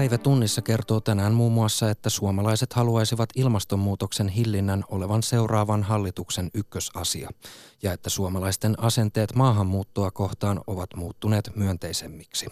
Päivä 0.00 0.18
tunnissa 0.18 0.62
kertoo 0.62 1.00
tänään 1.00 1.34
muun 1.34 1.52
muassa, 1.52 1.90
että 1.90 2.10
suomalaiset 2.10 2.72
haluaisivat 2.72 3.28
ilmastonmuutoksen 3.36 4.28
hillinnän 4.28 4.84
olevan 4.88 5.22
seuraavan 5.22 5.82
hallituksen 5.82 6.50
ykkösasia 6.54 7.30
ja 7.82 7.92
että 7.92 8.10
suomalaisten 8.10 8.82
asenteet 8.82 9.34
maahanmuuttoa 9.34 10.10
kohtaan 10.10 10.60
ovat 10.66 10.90
muuttuneet 10.96 11.50
myönteisemmiksi. 11.54 12.46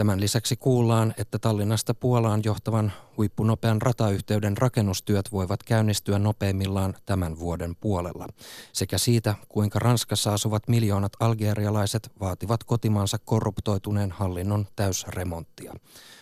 Tämän 0.00 0.20
lisäksi 0.20 0.56
kuullaan, 0.56 1.14
että 1.18 1.38
Tallinnasta 1.38 1.94
Puolaan 1.94 2.40
johtavan 2.44 2.92
huippunopean 3.16 3.82
ratayhteyden 3.82 4.56
rakennustyöt 4.56 5.32
voivat 5.32 5.62
käynnistyä 5.62 6.18
nopeimmillaan 6.18 6.94
tämän 7.06 7.38
vuoden 7.38 7.76
puolella. 7.76 8.26
Sekä 8.72 8.98
siitä, 8.98 9.34
kuinka 9.48 9.78
Ranskassa 9.78 10.34
asuvat 10.34 10.68
miljoonat 10.68 11.12
algerialaiset 11.20 12.10
vaativat 12.20 12.64
kotimaansa 12.64 13.18
korruptoituneen 13.24 14.10
hallinnon 14.12 14.66
täysremonttia. 14.76 15.74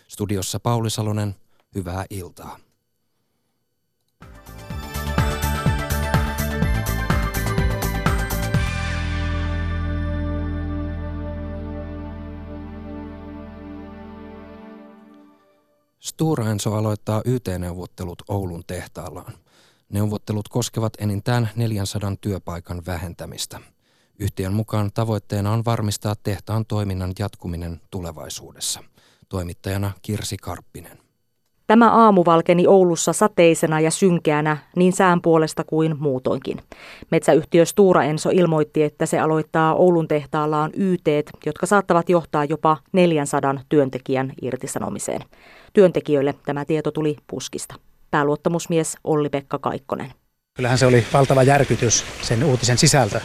Studiossa 0.09 0.61
Pauli 0.61 0.91
Salonen, 0.91 1.35
hyvää 1.75 2.05
iltaa. 2.11 2.59
Stora 16.01 16.51
Enso 16.51 16.75
aloittaa 16.75 17.23
YT-neuvottelut 17.25 18.23
Oulun 18.29 18.63
tehtaallaan. 18.67 19.33
Neuvottelut 19.89 20.49
koskevat 20.49 20.93
enintään 20.99 21.51
400 21.57 22.17
työpaikan 22.21 22.83
vähentämistä. 22.87 23.61
Yhtiön 24.19 24.53
mukaan 24.53 24.91
tavoitteena 24.95 25.53
on 25.53 25.65
varmistaa 25.65 26.15
tehtaan 26.23 26.67
toiminnan 26.67 27.13
jatkuminen 27.19 27.81
tulevaisuudessa. 27.91 28.85
Toimittajana 29.29 29.93
Kirsi 30.03 30.37
Karppinen. 30.37 31.08
Tämä 31.69 31.91
aamu 31.91 32.25
valkeni 32.27 32.67
Oulussa 32.67 33.13
sateisena 33.13 33.81
ja 33.81 33.91
synkeänä 33.91 34.57
niin 34.77 34.93
sään 34.93 35.23
puolesta 35.23 35.65
kuin 35.65 35.97
muutoinkin. 35.99 36.61
Metsäyhtiö 37.11 37.65
Stura 37.65 38.03
Enso 38.03 38.31
ilmoitti, 38.33 38.83
että 38.83 39.07
se 39.07 39.19
aloittaa 39.19 39.75
Oulun 39.75 40.09
tehtaallaan 40.09 40.71
YT, 40.77 41.07
jotka 41.47 41.67
saattavat 41.67 42.09
johtaa 42.09 42.45
jopa 42.45 42.77
400 42.93 43.55
työntekijän 43.69 44.33
irtisanomiseen. 44.43 45.21
Työntekijöille 45.73 46.35
tämä 46.47 46.65
tieto 46.65 46.91
tuli 46.91 47.17
puskista. 47.27 47.75
Pääluottamusmies 48.11 48.97
Olli-Pekka 49.05 49.59
Kaikkonen. 49.59 50.13
Kyllähän 50.55 50.79
se 50.79 50.87
oli 50.87 51.05
valtava 51.13 51.43
järkytys 51.43 52.05
sen 52.23 52.45
uutisen 52.45 52.79
sisältö, 52.79 53.21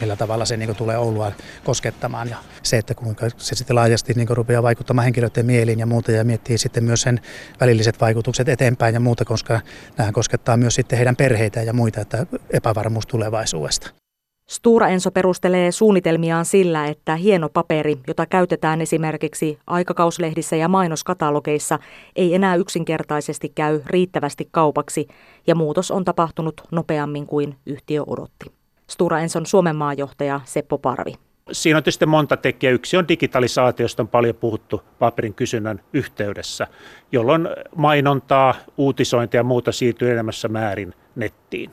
millä 0.00 0.16
tavalla 0.16 0.44
se 0.44 0.56
niin 0.56 0.76
tulee 0.76 0.98
Oulua 0.98 1.32
koskettamaan 1.64 2.28
ja 2.28 2.36
se, 2.62 2.78
että 2.78 2.94
kuinka 2.94 3.26
se 3.36 3.54
sitten 3.54 3.76
laajasti 3.76 4.12
niin 4.12 4.28
rupeaa 4.28 4.62
vaikuttamaan 4.62 5.04
henkilöiden 5.04 5.46
mieliin 5.46 5.78
ja 5.78 5.86
muuta 5.86 6.12
ja 6.12 6.24
miettii 6.24 6.58
sitten 6.58 6.84
myös 6.84 7.02
sen 7.02 7.20
välilliset 7.60 8.00
vaikutukset 8.00 8.48
eteenpäin 8.48 8.94
ja 8.94 9.00
muuta, 9.00 9.24
koska 9.24 9.60
nämä 9.98 10.12
koskettaa 10.12 10.56
myös 10.56 10.74
sitten 10.74 10.96
heidän 10.96 11.16
perheitä 11.16 11.62
ja 11.62 11.72
muita, 11.72 12.00
että 12.00 12.26
epävarmuus 12.50 13.06
tulevaisuudesta. 13.06 13.90
Stura 14.48 14.88
Enso 14.88 15.10
perustelee 15.10 15.72
suunnitelmiaan 15.72 16.44
sillä, 16.44 16.86
että 16.86 17.16
hieno 17.16 17.48
paperi, 17.48 17.98
jota 18.06 18.26
käytetään 18.26 18.80
esimerkiksi 18.80 19.58
aikakauslehdissä 19.66 20.56
ja 20.56 20.68
mainoskatalogeissa, 20.68 21.78
ei 22.16 22.34
enää 22.34 22.54
yksinkertaisesti 22.54 23.52
käy 23.54 23.80
riittävästi 23.86 24.48
kaupaksi 24.50 25.08
ja 25.46 25.54
muutos 25.54 25.90
on 25.90 26.04
tapahtunut 26.04 26.60
nopeammin 26.70 27.26
kuin 27.26 27.56
yhtiö 27.66 28.02
odotti. 28.06 28.56
Stura 28.90 29.20
Enson 29.20 29.46
Suomen 29.46 29.76
maajohtaja 29.76 30.40
Seppo 30.44 30.78
Parvi. 30.78 31.14
Siinä 31.52 31.76
on 31.76 31.82
tietysti 31.82 32.06
monta 32.06 32.36
tekijää. 32.36 32.72
Yksi 32.72 32.96
on 32.96 33.08
digitalisaatiosta 33.08 34.02
on 34.02 34.08
paljon 34.08 34.34
puhuttu 34.34 34.82
paperin 34.98 35.34
kysynnän 35.34 35.80
yhteydessä, 35.92 36.66
jolloin 37.12 37.48
mainontaa, 37.76 38.54
uutisointia 38.76 39.40
ja 39.40 39.44
muuta 39.44 39.72
siirtyy 39.72 40.10
enemmässä 40.10 40.48
määrin 40.48 40.94
nettiin. 41.14 41.70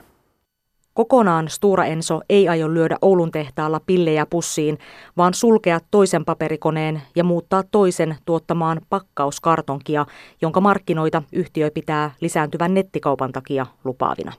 Kokonaan 0.93 1.49
Stura 1.49 1.85
Enso 1.85 2.21
ei 2.29 2.49
aio 2.49 2.73
lyödä 2.73 2.97
Oulun 3.01 3.31
tehtaalla 3.31 3.79
pillejä 3.85 4.25
pussiin, 4.25 4.77
vaan 5.17 5.33
sulkea 5.33 5.79
toisen 5.91 6.25
paperikoneen 6.25 7.01
ja 7.15 7.23
muuttaa 7.23 7.63
toisen 7.71 8.15
tuottamaan 8.25 8.81
pakkauskartonkia, 8.89 10.05
jonka 10.41 10.61
markkinoita 10.61 11.23
yhtiö 11.31 11.71
pitää 11.73 12.11
lisääntyvän 12.21 12.73
nettikaupan 12.73 13.31
takia 13.31 13.65
lupaavina. 13.83 14.33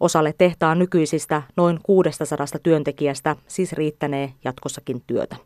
Osalle 0.00 0.34
tehtaan 0.38 0.78
nykyisistä 0.78 1.42
noin 1.56 1.80
600 1.82 2.46
työntekijästä 2.62 3.36
siis 3.46 3.72
riittänee 3.72 4.32
jatkossakin 4.44 5.02
työtä. 5.06 5.36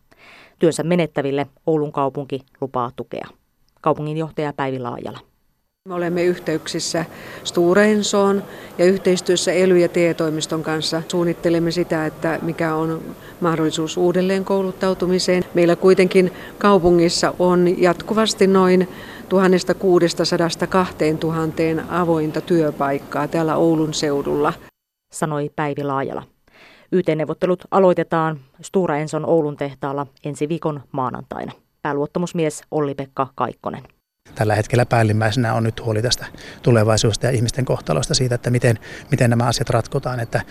Työnsä 0.58 0.82
menettäville 0.82 1.46
Oulun 1.66 1.92
kaupunki 1.92 2.40
lupaa 2.60 2.90
tukea. 2.96 3.26
Kaupunginjohtaja 3.80 4.52
Päivi 4.52 4.78
Laajala. 4.78 5.27
Me 5.88 5.94
olemme 5.94 6.24
yhteyksissä 6.24 7.04
Sturensoon 7.44 8.42
ja 8.78 8.84
yhteistyössä 8.84 9.52
ely- 9.52 9.78
ja 9.78 9.88
TE-toimiston 9.88 10.62
kanssa 10.62 11.02
suunnittelemme 11.08 11.70
sitä, 11.70 12.06
että 12.06 12.38
mikä 12.42 12.74
on 12.74 13.02
mahdollisuus 13.40 13.96
uudelleen 13.96 14.44
kouluttautumiseen. 14.44 15.44
Meillä 15.54 15.76
kuitenkin 15.76 16.32
kaupungissa 16.58 17.34
on 17.38 17.82
jatkuvasti 17.82 18.46
noin 18.46 18.88
1600-2000 21.80 21.82
avointa 21.88 22.40
työpaikkaa 22.40 23.28
täällä 23.28 23.56
Oulun 23.56 23.94
seudulla. 23.94 24.52
Sanoi 25.12 25.50
Päivi 25.56 25.84
Laajala. 25.84 26.22
YT-neuvottelut 26.92 27.64
aloitetaan 27.70 28.40
Stura 28.62 28.96
Enson 28.96 29.26
Oulun 29.26 29.56
tehtaalla 29.56 30.06
ensi 30.24 30.48
viikon 30.48 30.80
maanantaina. 30.92 31.52
Pääluottamusmies 31.82 32.62
Olli-Pekka 32.70 33.26
Kaikkonen 33.34 33.97
tällä 34.34 34.54
hetkellä 34.54 34.86
päällimmäisenä 34.86 35.54
on 35.54 35.62
nyt 35.62 35.84
huoli 35.84 36.02
tästä 36.02 36.26
tulevaisuudesta 36.62 37.26
ja 37.26 37.32
ihmisten 37.32 37.64
kohtalosta 37.64 38.14
siitä, 38.14 38.34
että 38.34 38.50
miten, 38.50 38.78
miten 39.10 39.30
nämä 39.30 39.44
asiat 39.44 39.70
ratkotaan. 39.70 40.20
Että 40.20 40.42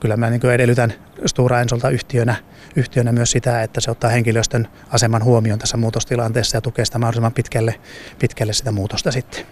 kyllä 0.00 0.16
mä 0.16 0.30
niin 0.30 0.50
edellytän 0.50 0.94
Stura 1.26 1.60
Ensolta 1.60 1.90
yhtiönä, 1.90 2.34
yhtiönä 2.76 3.12
myös 3.12 3.30
sitä, 3.30 3.62
että 3.62 3.80
se 3.80 3.90
ottaa 3.90 4.10
henkilöstön 4.10 4.68
aseman 4.90 5.24
huomioon 5.24 5.58
tässä 5.58 5.76
muutostilanteessa 5.76 6.56
ja 6.56 6.60
tukee 6.60 6.84
sitä 6.84 6.98
mahdollisimman 6.98 7.32
pitkälle, 7.32 7.80
pitkälle 8.18 8.52
sitä 8.52 8.72
muutosta 8.72 9.12
sitten. 9.12 9.46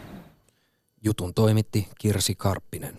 Jutun 1.03 1.35
toimitti 1.35 1.89
Kirsi 1.99 2.35
Karppinen. 2.35 2.97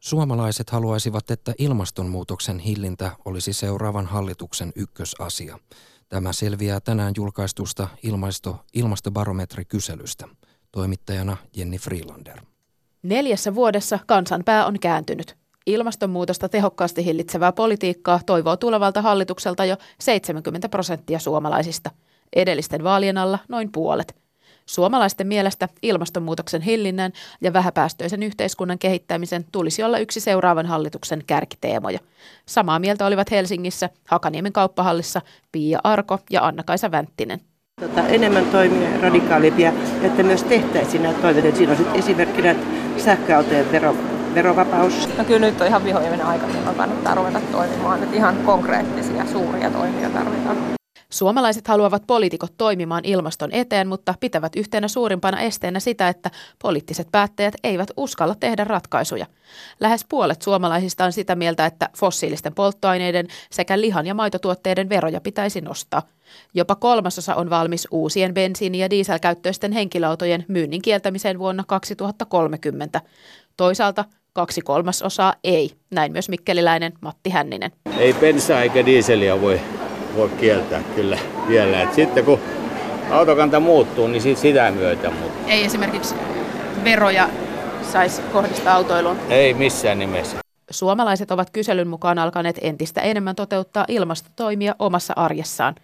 Suomalaiset 0.00 0.70
haluaisivat, 0.70 1.30
että 1.30 1.54
ilmastonmuutoksen 1.58 2.58
hillintä 2.58 3.10
olisi 3.24 3.52
seuraavan 3.52 4.06
hallituksen 4.06 4.72
ykkösasia. 4.76 5.58
Tämä 6.08 6.32
selviää 6.32 6.80
tänään 6.80 7.12
julkaistusta 7.16 7.88
ilmasto, 8.02 8.56
ilmastobarometrikyselystä. 8.74 10.28
Toimittajana 10.72 11.36
Jenni 11.56 11.78
Freelander. 11.78 12.40
Neljässä 13.02 13.54
vuodessa 13.54 13.98
kansanpää 14.06 14.66
on 14.66 14.80
kääntynyt. 14.80 15.36
Ilmastonmuutosta 15.66 16.48
tehokkaasti 16.48 17.04
hillitsevää 17.04 17.52
politiikkaa 17.52 18.20
toivoo 18.26 18.56
tulevalta 18.56 19.02
hallitukselta 19.02 19.64
jo 19.64 19.76
70 20.00 20.68
prosenttia 20.68 21.18
suomalaisista. 21.18 21.90
Edellisten 22.36 22.84
vaalien 22.84 23.18
alla 23.18 23.38
noin 23.48 23.72
puolet– 23.72 24.16
Suomalaisten 24.66 25.26
mielestä 25.26 25.68
ilmastonmuutoksen 25.82 26.62
hillinnän 26.62 27.12
ja 27.40 27.52
vähäpäästöisen 27.52 28.22
yhteiskunnan 28.22 28.78
kehittämisen 28.78 29.44
tulisi 29.52 29.82
olla 29.82 29.98
yksi 29.98 30.20
seuraavan 30.20 30.66
hallituksen 30.66 31.22
kärkiteemoja. 31.26 31.98
Samaa 32.46 32.78
mieltä 32.78 33.06
olivat 33.06 33.30
Helsingissä, 33.30 33.90
Hakaniemen 34.08 34.52
kauppahallissa 34.52 35.22
Pia 35.52 35.78
Arko 35.84 36.18
ja 36.30 36.46
Anna-Kaisa 36.46 36.90
Vänttinen. 36.90 37.40
Tota, 37.80 38.08
enemmän 38.08 38.46
toimia 38.46 39.00
radikaalimpia, 39.00 39.72
että 40.02 40.22
myös 40.22 40.42
tehtäisiin 40.42 41.02
näitä 41.02 41.22
toiveita. 41.22 41.56
Siinä 41.56 41.72
on 41.72 41.94
esimerkkinä 41.94 42.56
sähköautojen 42.96 43.72
vero, 43.72 43.96
verovapaus. 44.34 45.08
No 45.18 45.24
kyllä 45.24 45.46
nyt 45.46 45.60
on 45.60 45.66
ihan 45.66 45.84
vihoiminen 45.84 46.26
aika, 46.26 46.46
jolloin 46.46 46.76
kannattaa 46.76 47.14
ruveta 47.14 47.40
toimimaan. 47.52 48.02
Että 48.02 48.16
ihan 48.16 48.36
konkreettisia 48.36 49.26
suuria 49.26 49.70
toimia 49.70 50.10
tarvitaan. 50.10 50.76
Suomalaiset 51.10 51.68
haluavat 51.68 52.02
poliitikot 52.06 52.52
toimimaan 52.58 53.04
ilmaston 53.04 53.52
eteen, 53.52 53.88
mutta 53.88 54.14
pitävät 54.20 54.56
yhtenä 54.56 54.88
suurimpana 54.88 55.40
esteenä 55.40 55.80
sitä, 55.80 56.08
että 56.08 56.30
poliittiset 56.62 57.08
päättäjät 57.12 57.54
eivät 57.64 57.90
uskalla 57.96 58.34
tehdä 58.34 58.64
ratkaisuja. 58.64 59.26
Lähes 59.80 60.04
puolet 60.08 60.42
suomalaisista 60.42 61.04
on 61.04 61.12
sitä 61.12 61.34
mieltä, 61.34 61.66
että 61.66 61.88
fossiilisten 61.96 62.54
polttoaineiden 62.54 63.28
sekä 63.50 63.80
lihan- 63.80 64.06
ja 64.06 64.14
maitotuotteiden 64.14 64.88
veroja 64.88 65.20
pitäisi 65.20 65.60
nostaa. 65.60 66.02
Jopa 66.54 66.74
kolmasosa 66.74 67.34
on 67.34 67.50
valmis 67.50 67.88
uusien 67.90 68.34
bensiini- 68.34 68.78
ja 68.78 68.90
dieselkäyttöisten 68.90 69.72
henkilöautojen 69.72 70.44
myynnin 70.48 70.82
kieltämiseen 70.82 71.38
vuonna 71.38 71.64
2030. 71.66 73.00
Toisaalta 73.56 74.04
kaksi 74.32 74.60
kolmasosaa 74.60 75.34
ei, 75.44 75.70
näin 75.90 76.12
myös 76.12 76.28
mikkeliläinen 76.28 76.92
Matti 77.00 77.30
Hänninen. 77.30 77.72
Ei 77.98 78.14
bensaa 78.14 78.62
eikä 78.62 78.86
dieseliä 78.86 79.40
voi 79.40 79.60
voi 80.16 80.28
kieltää 80.28 80.82
kyllä 80.94 81.18
vielä. 81.48 81.82
Et 81.82 81.94
sitten 81.94 82.24
kun 82.24 82.40
autokanta 83.10 83.60
muuttuu, 83.60 84.06
niin 84.06 84.22
sit 84.22 84.38
sitä 84.38 84.70
myötä. 84.70 85.10
Mutta... 85.10 85.50
Ei 85.50 85.64
esimerkiksi 85.64 86.14
veroja 86.84 87.28
saisi 87.92 88.22
kohdistaa 88.22 88.74
autoiluun? 88.74 89.16
Ei 89.28 89.54
missään 89.54 89.98
nimessä. 89.98 90.36
Suomalaiset 90.70 91.30
ovat 91.30 91.50
kyselyn 91.50 91.88
mukaan 91.88 92.18
alkaneet 92.18 92.58
entistä 92.62 93.00
enemmän 93.00 93.36
toteuttaa 93.36 93.84
ilmastotoimia 93.88 94.74
omassa 94.78 95.12
arjessaan. 95.16 95.74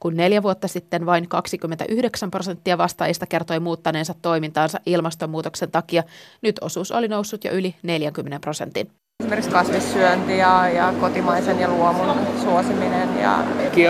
Kun 0.00 0.16
neljä 0.16 0.42
vuotta 0.42 0.68
sitten 0.68 1.06
vain 1.06 1.28
29 1.28 2.30
prosenttia 2.30 2.78
vastaajista 2.78 3.26
kertoi 3.26 3.60
muuttaneensa 3.60 4.14
toimintaansa 4.22 4.80
ilmastonmuutoksen 4.86 5.70
takia, 5.70 6.02
nyt 6.42 6.56
osuus 6.60 6.92
oli 6.92 7.08
noussut 7.08 7.44
jo 7.44 7.52
yli 7.52 7.74
40 7.82 8.40
prosentin. 8.40 8.90
Esimerkiksi 9.20 9.50
kasvissyönti 9.50 10.38
ja, 10.38 10.68
ja 10.68 10.94
kotimaisen 11.00 11.60
ja 11.60 11.68
luomun 11.68 12.16
suosiminen. 12.42 13.08
Ja... 13.20 13.44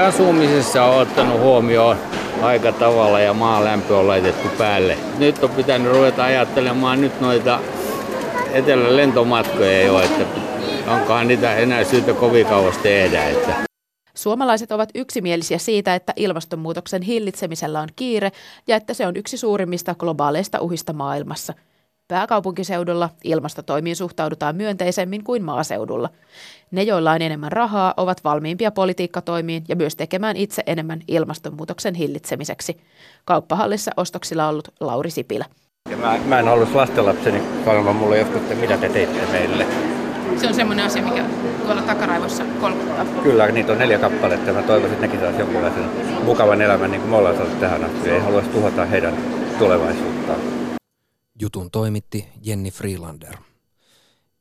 Asumisessa 0.07 0.85
on 0.85 1.03
ottanut 1.03 1.41
huomioon 1.41 1.97
aika 2.43 2.73
tavalla 2.73 3.21
ja 3.21 3.35
maan 3.35 3.65
lämpö 3.65 3.99
on 3.99 4.07
laitettu 4.07 4.49
päälle. 4.59 4.99
Nyt 5.19 5.45
on 5.45 5.51
pitänyt 5.51 5.93
ruveta 5.93 6.25
ajattelemaan 6.25 7.01
nyt 7.01 7.21
noita 7.21 7.61
etelän 8.53 8.97
lentomatkoja 8.97 9.71
ei 9.71 9.89
ole, 9.89 10.05
että 10.05 10.25
onkohan 10.87 11.29
niitä 11.29 11.57
enää 11.57 11.85
syytä 11.85 12.13
kovin 12.13 12.47
kauas 12.47 12.79
tehdä. 12.79 13.29
Että. 13.29 13.55
Suomalaiset 14.15 14.73
ovat 14.73 14.89
yksimielisiä 14.95 15.59
siitä, 15.59 15.95
että 15.95 16.13
ilmastonmuutoksen 16.17 17.03
hillitsemisellä 17.03 17.81
on 17.81 17.89
kiire 17.97 18.33
ja 18.67 18.77
että 18.77 18.95
se 18.95 19.07
on 19.07 19.17
yksi 19.17 19.37
suurimmista 19.37 19.95
globaaleista 19.95 20.61
uhista 20.61 20.93
maailmassa. 20.93 21.55
Pääkaupunkiseudulla 22.11 23.11
ilmastotoimiin 23.25 23.97
suhtaudutaan 23.97 24.57
myönteisemmin 24.57 25.25
kuin 25.25 25.45
maaseudulla. 25.45 26.09
Ne, 26.71 26.83
joilla 26.83 27.13
on 27.13 27.23
enemmän 27.23 27.53
rahaa, 27.53 27.95
ovat 27.97 28.25
valmiimpia 28.25 28.71
politiikkatoimiin 28.71 29.65
ja 29.69 29.77
myös 29.77 29.97
tekemään 29.97 30.37
itse 30.37 30.63
enemmän 30.67 31.01
ilmastonmuutoksen 31.09 31.95
hillitsemiseksi. 31.95 32.81
Kauppahallissa 33.25 33.91
ostoksilla 33.97 34.49
ollut 34.49 34.69
Lauri 34.81 35.11
Sipilä. 35.11 35.45
Ja 35.91 35.97
mä, 35.97 36.19
mä 36.25 36.39
en 36.39 36.49
ollut 36.49 36.75
lastenlapseni 36.75 37.43
sanomaan 37.65 37.97
mulle 37.97 38.19
joskus, 38.19 38.37
että 38.37 38.55
mitä 38.55 38.77
te 38.77 38.89
teitte 38.89 39.27
meille. 39.33 39.67
Se 40.37 40.47
on 40.47 40.55
semmoinen 40.55 40.85
asia, 40.85 41.03
mikä 41.03 41.25
tuolla 41.67 41.83
takaraivossa 41.83 42.45
kolkuttaa. 42.61 43.05
Kyllä, 43.23 43.47
niitä 43.47 43.73
on 43.73 43.79
neljä 43.79 43.99
kappaletta. 43.99 44.53
Mä 44.53 44.63
toivoisin, 44.63 44.95
että 44.95 45.07
nekin 45.07 45.21
saisi 45.21 45.41
jonkinlaisen 45.41 45.85
mukavan 46.25 46.63
elämän, 46.63 46.91
niin 46.91 47.01
kuin 47.01 47.11
me 47.11 47.17
ollaan 47.17 47.37
saatu 47.37 47.57
tähän 47.61 47.85
asti. 47.85 48.11
Ei 48.11 48.21
haluaisi 48.21 48.51
tuhota 48.51 48.85
heidän 48.85 49.15
tulevaisuuttaan. 49.59 50.60
Jutun 51.41 51.71
toimitti 51.71 52.29
Jenni 52.43 52.71
Freelander. 52.71 53.37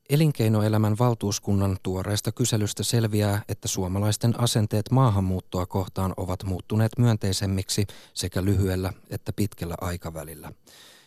Elinkeinoelämän 0.09 0.95
valtuuskunnan 0.99 1.77
tuoreesta 1.83 2.31
kyselystä 2.31 2.83
selviää, 2.83 3.41
että 3.49 3.67
suomalaisten 3.67 4.39
asenteet 4.39 4.91
maahanmuuttoa 4.91 5.65
kohtaan 5.65 6.13
ovat 6.17 6.43
muuttuneet 6.43 6.91
myönteisemmiksi 6.97 7.87
sekä 8.13 8.45
lyhyellä 8.45 8.93
että 9.09 9.33
pitkällä 9.33 9.75
aikavälillä. 9.81 10.51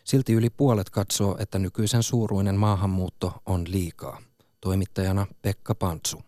Silti 0.04 0.32
yli 0.32 0.50
puolet 0.50 0.90
katsoo, 0.90 1.36
että 1.40 1.58
nykyisen 1.58 2.02
suuruinen 2.02 2.56
maahanmuutto 2.56 3.32
on 3.46 3.64
liikaa. 3.68 4.18
Toimittajana 4.60 5.26
Pekka 5.42 5.74
Pantsu. 5.74 6.22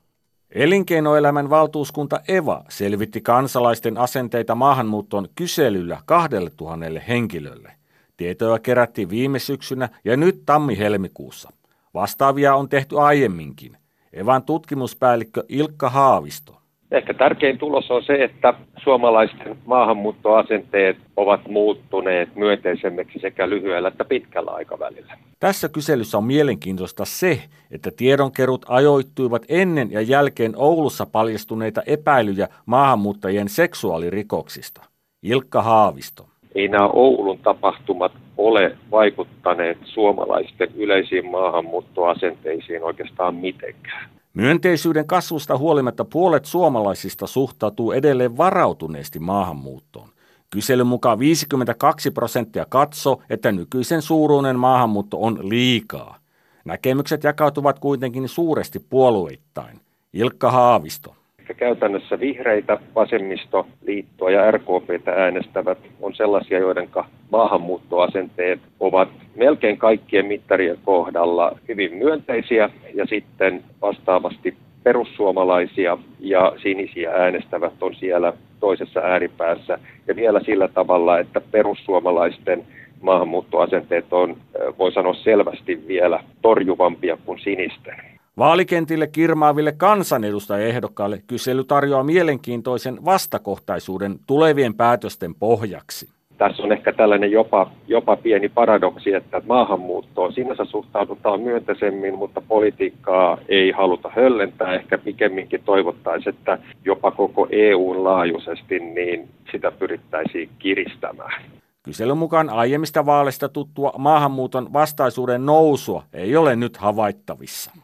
Elinkeinoelämän 0.51 1.51
valtuuskunta 1.51 2.21
EVA 2.29 2.65
selvitti 2.69 3.21
kansalaisten 3.21 3.99
asenteita 3.99 4.55
maahanmuuttoon 4.55 5.29
kyselyllä 5.35 6.03
2000 6.07 7.01
henkilölle. 7.09 7.84
Tietoja 8.17 8.59
kerättiin 8.59 9.11
viime 9.11 9.39
syksynä 9.39 9.89
ja 10.05 10.17
nyt 10.17 10.43
tammi-helmikuussa. 10.47 11.51
Vastaavia 11.95 12.55
on 12.55 12.69
tehty 12.69 13.01
aiemminkin. 13.01 13.77
Evan 14.13 14.43
tutkimuspäällikkö 14.43 15.45
Ilkka 15.49 15.91
Haavisto. 15.91 16.57
Ehkä 16.91 17.15
tärkein 17.15 17.59
tulos 17.59 17.91
on 17.91 18.03
se, 18.03 18.25
että 18.25 18.55
suomalaisten 18.83 19.59
maahanmuuttoasenteet 19.67 20.97
ovat 21.17 21.49
muuttuneet 21.49 22.37
myönteisemmiksi 22.37 23.19
sekä 23.19 23.49
lyhyellä 23.49 23.89
että 23.89 24.05
pitkällä 24.05 24.51
aikavälillä. 24.51 25.19
Tässä 25.41 25.69
kyselyssä 25.69 26.19
on 26.19 26.25
mielenkiintoista 26.25 27.05
se, 27.05 27.43
että 27.71 27.91
tiedonkerut 27.97 28.65
ajoittuivat 28.69 29.43
ennen 29.49 29.93
ja 29.93 30.01
jälkeen 30.01 30.53
Oulussa 30.57 31.07
paljastuneita 31.07 31.83
epäilyjä 31.87 32.49
maahanmuuttajien 32.67 33.49
seksuaalirikoksista. 33.49 34.83
Ilkka 35.23 35.63
Haavisto. 35.63 36.27
Ei 36.55 36.69
nämä 36.69 36.89
Oulun 36.89 37.39
tapahtumat 37.39 38.12
ole 38.37 38.77
vaikuttaneet 38.91 39.79
suomalaisten 39.85 40.69
yleisiin 40.77 41.31
maahanmuuttoasenteisiin 41.31 42.85
oikeastaan 42.85 43.35
mitenkään. 43.35 44.11
Myönteisyyden 44.35 45.06
kasvusta 45.06 45.59
huolimatta 45.59 46.05
puolet 46.05 46.45
suomalaisista 46.45 47.27
suhtautuu 47.27 47.93
edelleen 47.93 48.37
varautuneesti 48.37 49.19
maahanmuuttoon. 49.19 50.09
Kyselyn 50.51 50.87
mukaan 50.87 51.19
52 51.19 52.11
prosenttia 52.11 52.67
katsoo, 52.69 53.23
että 53.31 53.53
nykyisen 53.53 54.03
suuruinen 54.03 54.59
maahanmuutto 54.59 55.17
on 55.21 55.49
liikaa. 55.49 56.17
Näkemykset 56.65 57.25
jakautuvat 57.25 57.79
kuitenkin 57.79 58.29
suuresti 58.29 58.79
puolueittain. 58.79 59.81
Ilkka 60.12 60.51
Haavisto. 60.51 61.15
Käytännössä 61.56 62.20
vihreitä, 62.20 62.79
vasemmistoliittoa 62.94 64.31
ja 64.31 64.50
RKPtä 64.50 65.12
äänestävät 65.12 65.79
on 66.00 66.14
sellaisia, 66.14 66.58
joiden 66.58 66.88
maahanmuuttoasenteet 67.32 68.61
ovat 68.81 69.08
melkein 69.37 69.76
kaikkien 69.76 70.26
mittarien 70.26 70.79
kohdalla 70.85 71.58
hyvin 71.69 71.94
myönteisiä 71.94 72.70
ja 72.94 73.06
sitten 73.06 73.62
vastaavasti 73.82 74.55
perussuomalaisia 74.82 75.99
ja 76.20 76.52
sinisiä 76.62 77.11
äänestävät 77.11 77.73
on 77.81 77.94
siellä 77.94 78.32
toisessa 78.61 79.00
ääripäässä 79.00 79.79
ja 80.06 80.17
vielä 80.17 80.41
sillä 80.41 80.69
tavalla, 80.69 81.19
että 81.19 81.41
perussuomalaisten 81.41 82.64
maahanmuuttoasenteet 83.00 84.12
on, 84.12 84.37
voi 84.79 84.93
sanoa 84.93 85.14
selvästi 85.14 85.85
vielä 85.88 86.20
torjuvampia 86.43 87.19
kuin 87.25 87.38
sinisten. 87.38 88.14
Vaalikentille 88.39 89.07
kirmaaville 89.07 89.73
kansanedustajaehdokkaille 89.73 91.23
kysely 91.27 91.65
tarjoaa 91.65 92.03
mielenkiintoisen 92.03 93.05
vastakohtaisuuden 93.05 94.19
tulevien 94.27 94.75
päätösten 94.75 95.35
pohjaksi. 95.35 96.09
Tässä 96.39 96.63
on 96.63 96.73
ehkä 96.73 96.93
tällainen 96.93 97.31
jopa, 97.31 97.71
jopa 97.89 98.17
pieni 98.17 98.49
paradoksi, 98.49 99.13
että 99.13 99.43
maahanmuuttoon 99.47 100.33
sinänsä 100.33 100.65
suhtaudutaan 100.65 101.41
myönteisemmin, 101.41 102.15
mutta 102.15 102.41
politiikkaa 102.41 103.39
ei 103.49 103.71
haluta 103.71 104.11
höllentää. 104.17 104.75
Ehkä 104.75 104.99
pikemminkin 104.99 105.63
toivottaisiin, 105.65 106.35
että 106.35 106.59
jopa 106.85 107.11
koko 107.11 107.47
EUn 107.51 108.05
laajuisesti 108.05 108.79
niin 108.79 109.29
sitä 109.53 109.71
pyrittäisiin 109.71 110.51
kiristämään. 110.59 111.43
Kyselyn 111.83 112.19
mukaan 112.19 112.51
aiemmista 112.51 113.06
vaaleista 113.06 113.49
tuttua 113.49 113.93
maahanmuuton 113.99 114.73
vastaisuuden 114.73 115.47
nousua 115.47 116.03
ei 116.13 116.37
ole 116.37 116.56
nyt 116.56 116.77
havaittavissa. 116.77 117.83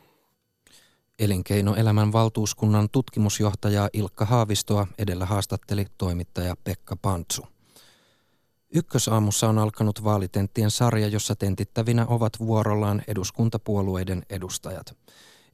Elinkeinoelämän 1.20 2.12
valtuuskunnan 2.12 2.88
tutkimusjohtaja 2.92 3.88
Ilkka 3.92 4.24
Haavistoa 4.24 4.86
edellä 4.98 5.26
haastatteli 5.26 5.86
toimittaja 5.98 6.54
Pekka 6.64 6.96
Pantsu. 7.02 7.46
Ykkösaamussa 8.74 9.48
on 9.48 9.58
alkanut 9.58 10.04
vaalitenttien 10.04 10.70
sarja, 10.70 11.08
jossa 11.08 11.36
tentittävinä 11.36 12.06
ovat 12.06 12.32
vuorollaan 12.38 13.02
eduskuntapuolueiden 13.06 14.22
edustajat. 14.30 14.96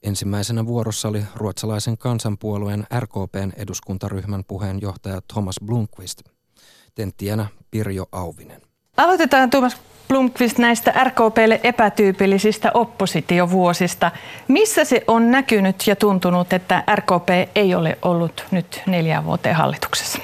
Ensimmäisenä 0.02 0.66
vuorossa 0.66 1.08
oli 1.08 1.24
ruotsalaisen 1.34 1.98
kansanpuolueen 1.98 2.86
RKPn 3.00 3.52
eduskuntaryhmän 3.56 4.44
puheenjohtaja 4.48 5.20
Thomas 5.32 5.56
Blomqvist. 5.64 6.22
Tenttijänä 6.94 7.46
Pirjo 7.70 8.06
Auvinen. 8.12 8.62
Aloitetaan 8.96 9.50
Thomas 9.50 9.76
Blomqvist 10.08 10.58
näistä 10.58 10.94
RKPlle 11.04 11.60
epätyypillisistä 11.62 12.70
oppositiovuosista. 12.74 14.10
Missä 14.48 14.84
se 14.84 15.04
on 15.06 15.30
näkynyt 15.30 15.86
ja 15.86 15.96
tuntunut, 15.96 16.52
että 16.52 16.84
RKP 16.94 17.28
ei 17.54 17.74
ole 17.74 17.98
ollut 18.02 18.44
nyt 18.50 18.82
neljä 18.86 19.24
vuoteen 19.24 19.54
hallituksessa? 19.54 20.18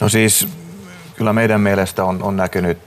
No 0.00 0.08
siis 0.08 0.48
kyllä 1.16 1.32
meidän 1.32 1.60
mielestä 1.60 2.04
on, 2.04 2.22
on 2.22 2.36
näkynyt 2.36 2.78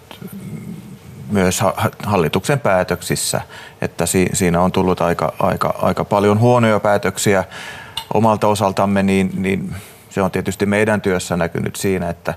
myös 1.31 1.63
hallituksen 2.03 2.59
päätöksissä, 2.59 3.41
että 3.81 4.05
si, 4.05 4.29
siinä 4.33 4.61
on 4.61 4.71
tullut 4.71 5.01
aika, 5.01 5.33
aika, 5.39 5.75
aika 5.81 6.05
paljon 6.05 6.39
huonoja 6.39 6.79
päätöksiä 6.79 7.43
omalta 8.13 8.47
osaltamme, 8.47 9.03
niin, 9.03 9.31
niin 9.35 9.75
se 10.09 10.21
on 10.21 10.31
tietysti 10.31 10.65
meidän 10.65 11.01
työssä 11.01 11.37
näkynyt 11.37 11.75
siinä, 11.75 12.09
että 12.09 12.33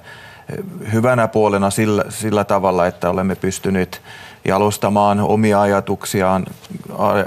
hyvänä 0.93 1.29
puolena 1.29 1.71
sillä, 1.71 2.05
sillä 2.09 2.45
tavalla, 2.45 2.87
että 2.87 3.11
olemme 3.11 3.35
pystyneet 3.35 4.03
jalostamaan 4.45 5.21
omia 5.21 5.61
ajatuksiaan, 5.61 6.47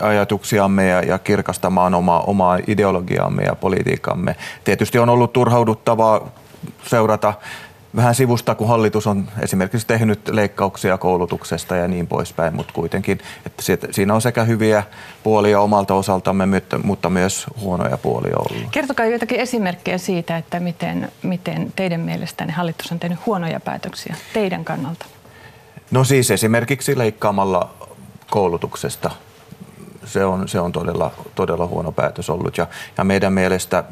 ajatuksiamme 0.01 0.87
ja, 0.87 1.01
ja 1.01 1.19
kirkastamaan 1.19 1.93
oma, 1.93 2.19
omaa 2.19 2.59
ideologiaamme 2.67 3.43
ja 3.43 3.55
politiikkamme. 3.55 4.35
Tietysti 4.63 4.99
on 4.99 5.09
ollut 5.09 5.33
turhauduttavaa 5.33 6.29
seurata 6.83 7.33
vähän 7.97 8.15
sivusta, 8.15 8.55
kun 8.55 8.67
hallitus 8.67 9.07
on 9.07 9.27
esimerkiksi 9.41 9.87
tehnyt 9.87 10.27
leikkauksia 10.27 10.97
koulutuksesta 10.97 11.75
ja 11.75 11.87
niin 11.87 12.07
poispäin, 12.07 12.55
mutta 12.55 12.73
kuitenkin, 12.73 13.19
että 13.45 13.63
siinä 13.91 14.13
on 14.13 14.21
sekä 14.21 14.43
hyviä 14.43 14.83
puolia 15.23 15.61
omalta 15.61 15.93
osaltamme, 15.93 16.47
mutta 16.83 17.09
myös 17.09 17.45
huonoja 17.59 17.97
puolia 17.97 18.35
ollut. 18.37 18.71
Kertokaa 18.71 19.05
joitakin 19.05 19.39
esimerkkejä 19.39 19.97
siitä, 19.97 20.37
että 20.37 20.59
miten, 20.59 21.11
miten 21.23 21.73
teidän 21.75 22.01
mielestänne 22.01 22.53
hallitus 22.53 22.91
on 22.91 22.99
tehnyt 22.99 23.25
huonoja 23.25 23.59
päätöksiä 23.59 24.15
teidän 24.33 24.65
kannalta. 24.65 25.05
No 25.91 26.03
siis 26.03 26.31
esimerkiksi 26.31 26.97
leikkaamalla 26.97 27.69
koulutuksesta 28.29 29.11
se 30.05 30.25
on, 30.25 30.47
se 30.47 30.59
on 30.59 30.71
todella, 30.71 31.11
todella 31.35 31.67
huono 31.67 31.91
päätös 31.91 32.29
ollut. 32.29 32.57
Ja, 32.57 32.67
ja 32.97 33.03
meidän 33.03 33.33
mielestä 33.33 33.83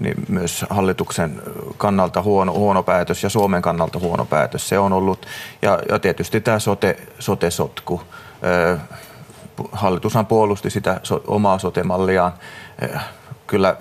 niin 0.00 0.14
myös 0.28 0.64
hallituksen 0.70 1.42
kannalta 1.76 2.22
huono, 2.22 2.52
huono 2.52 2.82
päätös 2.82 3.22
ja 3.22 3.28
Suomen 3.28 3.62
kannalta 3.62 3.98
huono 3.98 4.24
päätös 4.24 4.68
se 4.68 4.78
on 4.78 4.92
ollut. 4.92 5.26
Ja, 5.62 5.78
ja 5.88 5.98
tietysti 5.98 6.40
tämä 6.40 6.58
sote, 6.58 6.96
sote-sotku. 7.18 8.02
Hallitushan 9.72 10.26
puolusti 10.26 10.70
sitä 10.70 11.00
omaa 11.26 11.58
sotemalliaan 11.58 12.32
kyllä 13.46 13.76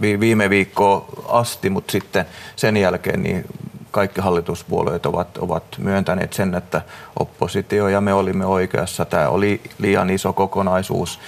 viime 0.00 0.50
viikkoa 0.50 1.04
asti, 1.28 1.70
mutta 1.70 1.92
sitten 1.92 2.26
sen 2.56 2.76
jälkeen 2.76 3.22
niin 3.22 3.44
kaikki 3.90 4.20
hallituspuolueet 4.20 5.06
ovat, 5.06 5.38
ovat 5.38 5.64
myöntäneet 5.78 6.32
sen, 6.32 6.54
että 6.54 6.82
oppositio 7.18 7.88
ja 7.88 8.00
me 8.00 8.14
olimme 8.14 8.46
oikeassa. 8.46 9.04
Tämä 9.04 9.28
oli 9.28 9.60
liian 9.78 10.10
iso 10.10 10.32
kokonaisuus. 10.32 11.18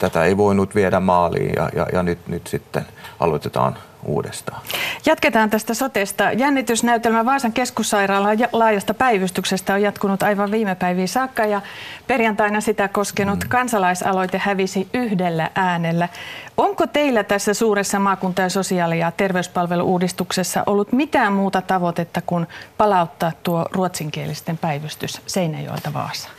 Tätä 0.00 0.24
ei 0.24 0.36
voinut 0.36 0.74
viedä 0.74 1.00
maaliin 1.00 1.52
ja, 1.56 1.70
ja, 1.74 1.86
ja 1.92 2.02
nyt, 2.02 2.18
nyt 2.28 2.46
sitten 2.46 2.86
aloitetaan 3.20 3.76
uudestaan. 4.04 4.62
Jatketaan 5.06 5.50
tästä 5.50 5.74
sotesta. 5.74 6.32
Jännitysnäytelmä 6.32 7.24
Vaasan 7.24 7.52
keskussairaalan 7.52 8.38
laajasta 8.52 8.94
päivystyksestä 8.94 9.74
on 9.74 9.82
jatkunut 9.82 10.22
aivan 10.22 10.50
viime 10.50 10.74
päiviin 10.74 11.08
saakka 11.08 11.44
ja 11.44 11.60
perjantaina 12.06 12.60
sitä 12.60 12.88
koskenut 12.88 13.38
mm. 13.38 13.48
kansalaisaloite 13.48 14.38
hävisi 14.38 14.88
yhdellä 14.94 15.50
äänellä. 15.54 16.08
Onko 16.56 16.86
teillä 16.86 17.24
tässä 17.24 17.54
suuressa 17.54 17.98
maakunta- 17.98 18.42
ja 18.42 18.48
sosiaali- 18.48 18.98
ja 18.98 19.12
terveyspalveluudistuksessa 19.16 20.62
ollut 20.66 20.92
mitään 20.92 21.32
muuta 21.32 21.62
tavoitetta 21.62 22.22
kuin 22.26 22.46
palauttaa 22.78 23.32
tuo 23.42 23.66
ruotsinkielisten 23.72 24.58
päivystys 24.58 25.20
Seinäjoelta 25.26 25.92
Vaasaan? 25.92 26.34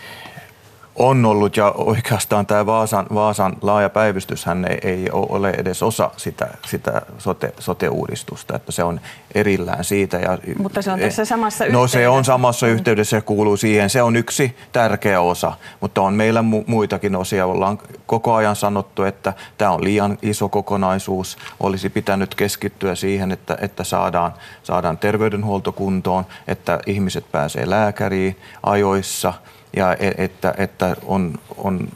On 0.96 1.26
ollut 1.26 1.58
ja 1.58 1.72
oikeastaan 1.72 2.46
tämä 2.46 2.66
Vaasan, 2.66 3.06
Vaasan 3.14 3.58
laaja 3.62 3.90
päivystyshän 3.90 4.66
ei, 4.66 4.80
ei 4.84 5.10
ole 5.12 5.50
edes 5.50 5.84
osa 5.84 6.12
sitä, 6.18 6.48
sitä 6.68 7.02
sote, 7.18 7.54
sote-uudistusta, 7.60 8.56
että 8.56 8.72
se 8.72 8.84
on 8.84 9.02
erillään 9.36 9.84
siitä. 9.84 10.18
Ja, 10.18 10.38
mutta 10.58 10.82
se 10.82 10.92
on 10.92 11.00
tässä 11.00 11.26
samassa 11.26 11.66
yhteydessä. 11.66 11.82
No 11.82 11.88
se 11.88 12.08
on 12.08 12.26
samassa 12.26 12.66
mm. 12.66 12.74
yhteydessä 12.74 13.18
ja 13.18 13.22
kuuluu 13.22 13.58
siihen. 13.58 13.90
Se 13.90 14.02
on 14.02 14.16
yksi 14.16 14.56
tärkeä 14.72 15.22
osa, 15.22 15.54
mutta 15.82 16.02
on 16.02 16.14
meillä 16.14 16.42
mu- 16.42 16.64
muitakin 16.68 17.16
osia. 17.16 17.46
Ollaan 17.46 17.80
koko 18.06 18.34
ajan 18.34 18.56
sanottu, 18.56 19.04
että 19.04 19.34
tämä 19.58 19.72
on 19.72 19.84
liian 19.84 20.18
iso 20.22 20.50
kokonaisuus. 20.50 21.38
Olisi 21.60 21.90
pitänyt 21.90 22.36
keskittyä 22.36 22.96
siihen, 22.96 23.32
että, 23.32 23.58
että 23.62 23.84
saadaan, 23.84 24.34
saadaan 24.64 24.98
terveydenhuolto 24.98 25.72
kuntoon, 25.72 26.26
että 26.48 26.80
ihmiset 26.86 27.32
pääsee 27.32 27.70
lääkäriin 27.70 28.38
ajoissa– 28.64 29.34
ja 29.76 29.94
e, 29.94 30.12
että, 30.18 30.54
että 30.58 30.96
on, 31.06 31.34
on 31.58 31.90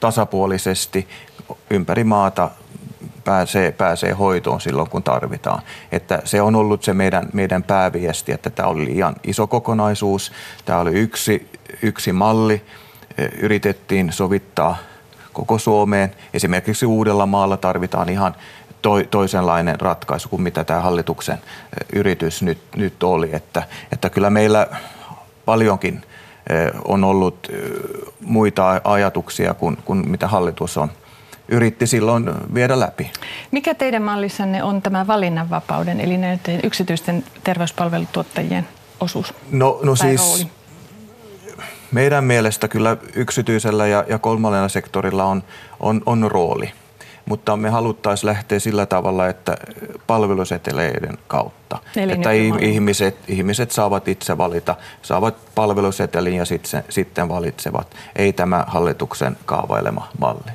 tasapuolisesti 0.00 1.08
ympäri 1.70 2.04
maata 2.04 2.50
pääsee, 3.24 3.72
pääsee 3.72 4.12
hoitoon 4.12 4.60
silloin, 4.60 4.90
kun 4.90 5.02
tarvitaan. 5.02 5.62
Että 5.92 6.22
se 6.24 6.42
on 6.42 6.56
ollut 6.56 6.82
se 6.82 6.94
meidän, 6.94 7.28
meidän 7.32 7.62
pääviesti, 7.62 8.32
että 8.32 8.50
tämä 8.50 8.68
oli 8.68 8.84
liian 8.84 9.16
iso 9.24 9.46
kokonaisuus. 9.46 10.32
Tämä 10.64 10.78
oli 10.78 10.90
yksi, 10.90 11.50
yksi 11.82 12.12
malli. 12.12 12.62
E, 13.18 13.24
yritettiin 13.24 14.12
sovittaa 14.12 14.76
koko 15.32 15.58
Suomeen. 15.58 16.14
Esimerkiksi 16.34 16.86
Uudella 16.86 17.26
maalla 17.26 17.56
tarvitaan 17.56 18.08
ihan 18.08 18.34
to, 18.82 18.90
toisenlainen 19.10 19.80
ratkaisu 19.80 20.28
kuin 20.28 20.42
mitä 20.42 20.64
tämä 20.64 20.80
hallituksen 20.80 21.38
e, 21.38 21.98
yritys 21.98 22.42
nyt, 22.42 22.58
nyt 22.76 23.02
oli. 23.02 23.30
Että, 23.32 23.62
että 23.92 24.10
kyllä 24.10 24.30
meillä 24.30 24.66
paljonkin 25.44 26.02
on 26.84 27.04
ollut 27.04 27.48
muita 28.20 28.80
ajatuksia 28.84 29.54
kuin, 29.54 29.78
kuin 29.84 30.08
mitä 30.08 30.28
hallitus 30.28 30.78
on 30.78 30.90
yritti 31.48 31.86
silloin 31.86 32.30
viedä 32.54 32.80
läpi. 32.80 33.10
Mikä 33.50 33.74
teidän 33.74 34.02
mallissanne 34.02 34.62
on 34.62 34.82
tämä 34.82 35.06
valinnanvapauden, 35.06 36.00
eli 36.00 36.16
näiden 36.16 36.60
yksityisten 36.62 37.24
terveyspalvelutuottajien 37.44 38.68
osuus? 39.00 39.34
No, 39.50 39.80
no 39.82 39.96
siis 39.96 40.20
rooli? 40.20 40.50
meidän 41.92 42.24
mielestä 42.24 42.68
kyllä 42.68 42.96
yksityisellä 43.14 43.86
ja, 43.86 44.04
ja 44.08 44.18
kolmannella 44.18 44.68
sektorilla 44.68 45.24
on, 45.24 45.42
on, 45.80 46.02
on 46.06 46.30
rooli 46.30 46.72
mutta 47.26 47.56
me 47.56 47.70
haluttaisiin 47.70 48.28
lähteä 48.28 48.58
sillä 48.58 48.86
tavalla, 48.86 49.28
että 49.28 49.56
palveluseteleiden 50.06 51.18
kautta. 51.28 51.78
Eli 51.96 52.12
että 52.12 52.30
ihmiset, 52.60 53.16
ihmiset 53.28 53.70
saavat 53.70 54.08
itse 54.08 54.38
valita, 54.38 54.74
saavat 55.02 55.34
palvelusetelin 55.54 56.34
ja 56.34 56.44
sitten, 56.44 56.84
sitten 56.88 57.28
valitsevat. 57.28 57.86
Ei 58.16 58.32
tämä 58.32 58.64
hallituksen 58.66 59.36
kaavailema 59.46 60.08
malli. 60.18 60.50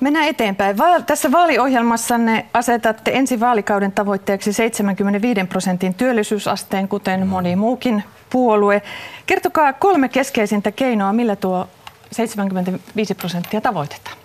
Mennään 0.00 0.28
eteenpäin. 0.28 0.78
Va- 0.78 1.00
tässä 1.00 1.32
vaaliohjelmassanne 1.32 2.46
asetatte 2.54 3.10
ensi 3.14 3.40
vaalikauden 3.40 3.92
tavoitteeksi 3.92 4.52
75 4.52 5.44
prosentin 5.44 5.94
työllisyysasteen, 5.94 6.88
kuten 6.88 7.26
moni 7.26 7.56
muukin 7.56 8.04
puolue. 8.30 8.82
Kertokaa 9.26 9.72
kolme 9.72 10.08
keskeisintä 10.08 10.72
keinoa, 10.72 11.12
millä 11.12 11.36
tuo 11.36 11.68
75 12.12 13.14
prosenttia 13.14 13.60
tavoitetaan. 13.60 14.19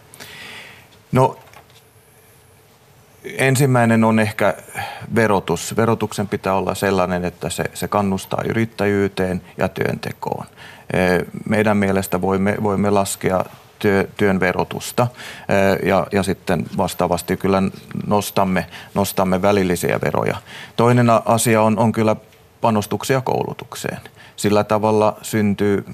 No 1.15 1.37
ensimmäinen 3.37 4.03
on 4.03 4.19
ehkä 4.19 4.53
verotus. 5.15 5.77
Verotuksen 5.77 6.27
pitää 6.27 6.53
olla 6.53 6.75
sellainen, 6.75 7.25
että 7.25 7.49
se, 7.49 7.63
se 7.73 7.87
kannustaa 7.87 8.41
yrittäjyyteen 8.49 9.41
ja 9.57 9.69
työntekoon. 9.69 10.45
E, 10.93 10.99
meidän 11.49 11.77
mielestä 11.77 12.21
voimme, 12.21 12.55
voimme 12.63 12.89
laskea 12.89 13.45
työ, 13.79 14.07
työn 14.17 14.39
verotusta 14.39 15.07
e, 15.49 15.87
ja, 15.87 16.07
ja 16.11 16.23
sitten 16.23 16.65
vastaavasti 16.77 17.37
kyllä 17.37 17.63
nostamme, 18.07 18.65
nostamme 18.93 19.41
välillisiä 19.41 19.99
veroja. 20.03 20.37
Toinen 20.75 21.07
asia 21.25 21.61
on, 21.61 21.79
on 21.79 21.91
kyllä 21.91 22.15
panostuksia 22.61 23.21
koulutukseen. 23.21 23.99
Sillä 24.35 24.63
tavalla 24.63 25.17
syntyy 25.21 25.85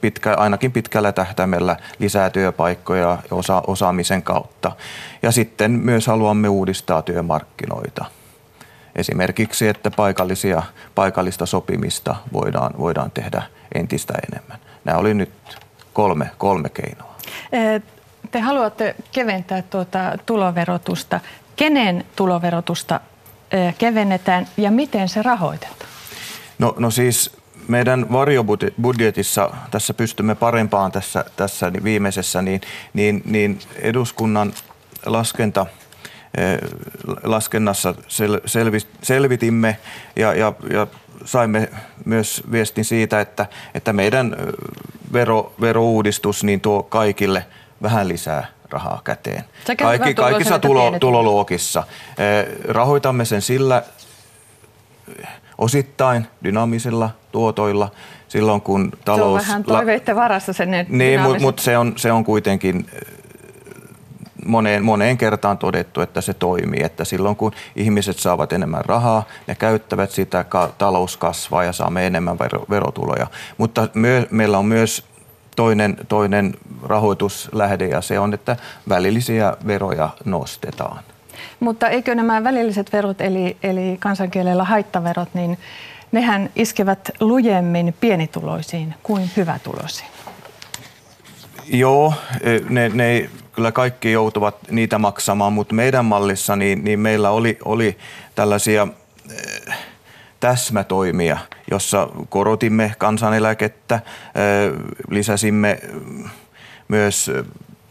pitkä, 0.00 0.34
ainakin 0.34 0.72
pitkällä 0.72 1.12
tähtäimellä 1.12 1.76
lisää 1.98 2.30
työpaikkoja 2.30 3.18
osa, 3.30 3.62
osaamisen 3.66 4.22
kautta. 4.22 4.72
Ja 5.22 5.32
sitten 5.32 5.70
myös 5.70 6.06
haluamme 6.06 6.48
uudistaa 6.48 7.02
työmarkkinoita. 7.02 8.04
Esimerkiksi, 8.96 9.68
että 9.68 9.90
paikallisia, 9.90 10.62
paikallista 10.94 11.46
sopimista 11.46 12.16
voidaan, 12.32 12.74
voidaan 12.78 13.10
tehdä 13.10 13.42
entistä 13.74 14.14
enemmän. 14.32 14.58
Nämä 14.84 14.98
oli 14.98 15.14
nyt 15.14 15.30
kolme, 15.92 16.30
kolme 16.38 16.68
keinoa. 16.68 17.14
Te 18.30 18.40
haluatte 18.40 18.96
keventää 19.12 19.62
tuota 19.62 19.98
tuloverotusta. 20.26 21.20
Kenen 21.56 22.04
tuloverotusta 22.16 23.00
kevennetään 23.78 24.48
ja 24.56 24.70
miten 24.70 25.08
se 25.08 25.22
rahoitetaan? 25.22 25.90
No, 26.58 26.74
no 26.78 26.90
siis 26.90 27.41
meidän 27.68 28.12
varjobudjetissa, 28.12 29.50
tässä 29.70 29.94
pystymme 29.94 30.34
parempaan 30.34 30.92
tässä, 30.92 31.24
tässä 31.36 31.72
viimeisessä, 31.84 32.42
niin, 32.42 32.60
niin, 32.94 33.22
niin 33.24 33.58
eduskunnan 33.78 34.52
laskenta 35.06 35.66
eh, 36.36 36.58
laskennassa 37.22 37.94
sel, 38.08 38.40
selvi, 38.46 38.78
selvitimme 39.02 39.76
ja, 40.16 40.34
ja, 40.34 40.52
ja 40.70 40.86
saimme 41.24 41.68
myös 42.04 42.42
viestin 42.52 42.84
siitä, 42.84 43.20
että, 43.20 43.46
että 43.74 43.92
meidän 43.92 44.36
eh, 44.38 44.46
vero, 45.12 45.54
verouudistus 45.60 46.44
niin 46.44 46.60
tuo 46.60 46.82
kaikille 46.82 47.46
vähän 47.82 48.08
lisää 48.08 48.46
rahaa 48.70 49.00
käteen. 49.04 49.44
Kaikki, 49.82 50.14
kaikissa 50.14 50.58
tulo, 50.58 50.98
tuloluokissa. 51.00 51.82
Eh, 52.18 52.46
rahoitamme 52.68 53.24
sen 53.24 53.42
sillä 53.42 53.82
osittain 55.62 56.26
dynaamisilla 56.44 57.10
tuotoilla 57.32 57.90
silloin, 58.28 58.60
kun 58.60 58.92
talous... 59.04 59.42
Se 59.42 59.48
on 59.48 59.48
vähän 59.48 59.64
toiveiden 59.64 60.16
varassa 60.16 60.52
sen 60.52 60.86
Niin, 60.88 61.20
mutta 61.20 61.42
mut 61.42 61.58
se, 61.58 61.78
on, 61.78 61.92
se 61.96 62.12
on 62.12 62.24
kuitenkin 62.24 62.86
äh, 62.94 63.22
moneen, 64.46 64.84
moneen 64.84 65.18
kertaan 65.18 65.58
todettu, 65.58 66.00
että 66.00 66.20
se 66.20 66.34
toimii. 66.34 66.82
Että 66.82 67.04
silloin 67.04 67.36
kun 67.36 67.52
ihmiset 67.76 68.18
saavat 68.18 68.52
enemmän 68.52 68.84
rahaa, 68.84 69.24
ne 69.46 69.54
käyttävät 69.54 70.10
sitä, 70.10 70.44
talous 70.78 71.16
kasvaa 71.16 71.64
ja 71.64 71.72
saamme 71.72 72.06
enemmän 72.06 72.38
verotuloja. 72.70 73.26
Mutta 73.58 73.88
myö, 73.94 74.26
meillä 74.30 74.58
on 74.58 74.66
myös 74.66 75.04
toinen, 75.56 75.96
toinen 76.08 76.54
rahoituslähde 76.82 77.86
ja 77.86 78.00
se 78.00 78.18
on, 78.18 78.34
että 78.34 78.56
välillisiä 78.88 79.56
veroja 79.66 80.10
nostetaan. 80.24 81.04
Mutta 81.60 81.88
eikö 81.88 82.14
nämä 82.14 82.44
välilliset 82.44 82.92
verot, 82.92 83.20
eli, 83.20 83.56
eli 83.62 83.96
kansankielellä 84.00 84.64
haittaverot, 84.64 85.28
niin 85.34 85.58
nehän 86.12 86.50
iskevät 86.56 87.10
lujemmin 87.20 87.94
pienituloisiin 88.00 88.94
kuin 89.02 89.30
hyvätuloisiin? 89.36 90.08
Joo, 91.66 92.14
e, 92.40 92.60
ne, 92.68 92.88
ne 92.94 93.30
kyllä 93.52 93.72
kaikki 93.72 94.12
joutuvat 94.12 94.56
niitä 94.70 94.98
maksamaan, 94.98 95.52
mutta 95.52 95.74
meidän 95.74 96.04
mallissa 96.04 96.56
niin, 96.56 96.84
niin 96.84 97.00
meillä 97.00 97.30
oli, 97.30 97.58
oli 97.64 97.98
tällaisia 98.34 98.88
äh, 99.68 99.78
täsmätoimia, 100.40 101.38
jossa 101.70 102.08
korotimme 102.28 102.94
kansaneläkettä, 102.98 103.94
äh, 103.94 104.02
lisäsimme 105.10 105.78
myös 106.88 107.30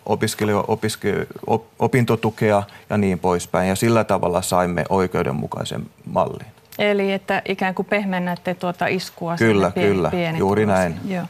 opiskelija, 0.06 0.64
opiske, 0.68 1.28
op, 1.48 1.66
opintotukea 1.80 2.64
ja 2.90 2.98
niin 2.98 3.20
poispäin. 3.20 3.70
Ja 3.70 3.76
sillä 3.76 4.04
tavalla 4.04 4.42
saimme 4.42 4.86
oikeudenmukaisen 4.90 5.86
mallin. 6.06 6.48
Eli 6.80 7.12
että 7.12 7.42
ikään 7.46 7.76
kuin 7.76 7.86
pehmennätte 7.86 8.54
tuota 8.54 8.88
iskua 8.88 9.36
Kyllä, 9.36 9.72
pien, 9.72 9.88
kyllä, 9.88 10.12
juuri 10.38 10.66
näin. 10.66 10.96
Joo. 11.08 11.26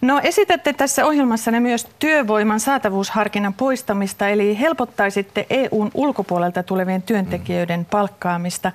No 0.00 0.20
esitätte 0.22 0.72
tässä 0.72 1.06
ohjelmassanne 1.06 1.60
myös 1.60 1.88
työvoiman 1.98 2.60
saatavuusharkinnan 2.60 3.54
poistamista, 3.54 4.28
eli 4.28 4.60
helpottaisitte 4.60 5.46
EUn 5.50 5.90
ulkopuolelta 5.94 6.62
tulevien 6.62 7.02
työntekijöiden 7.02 7.84
palkkaamista. 7.84 8.72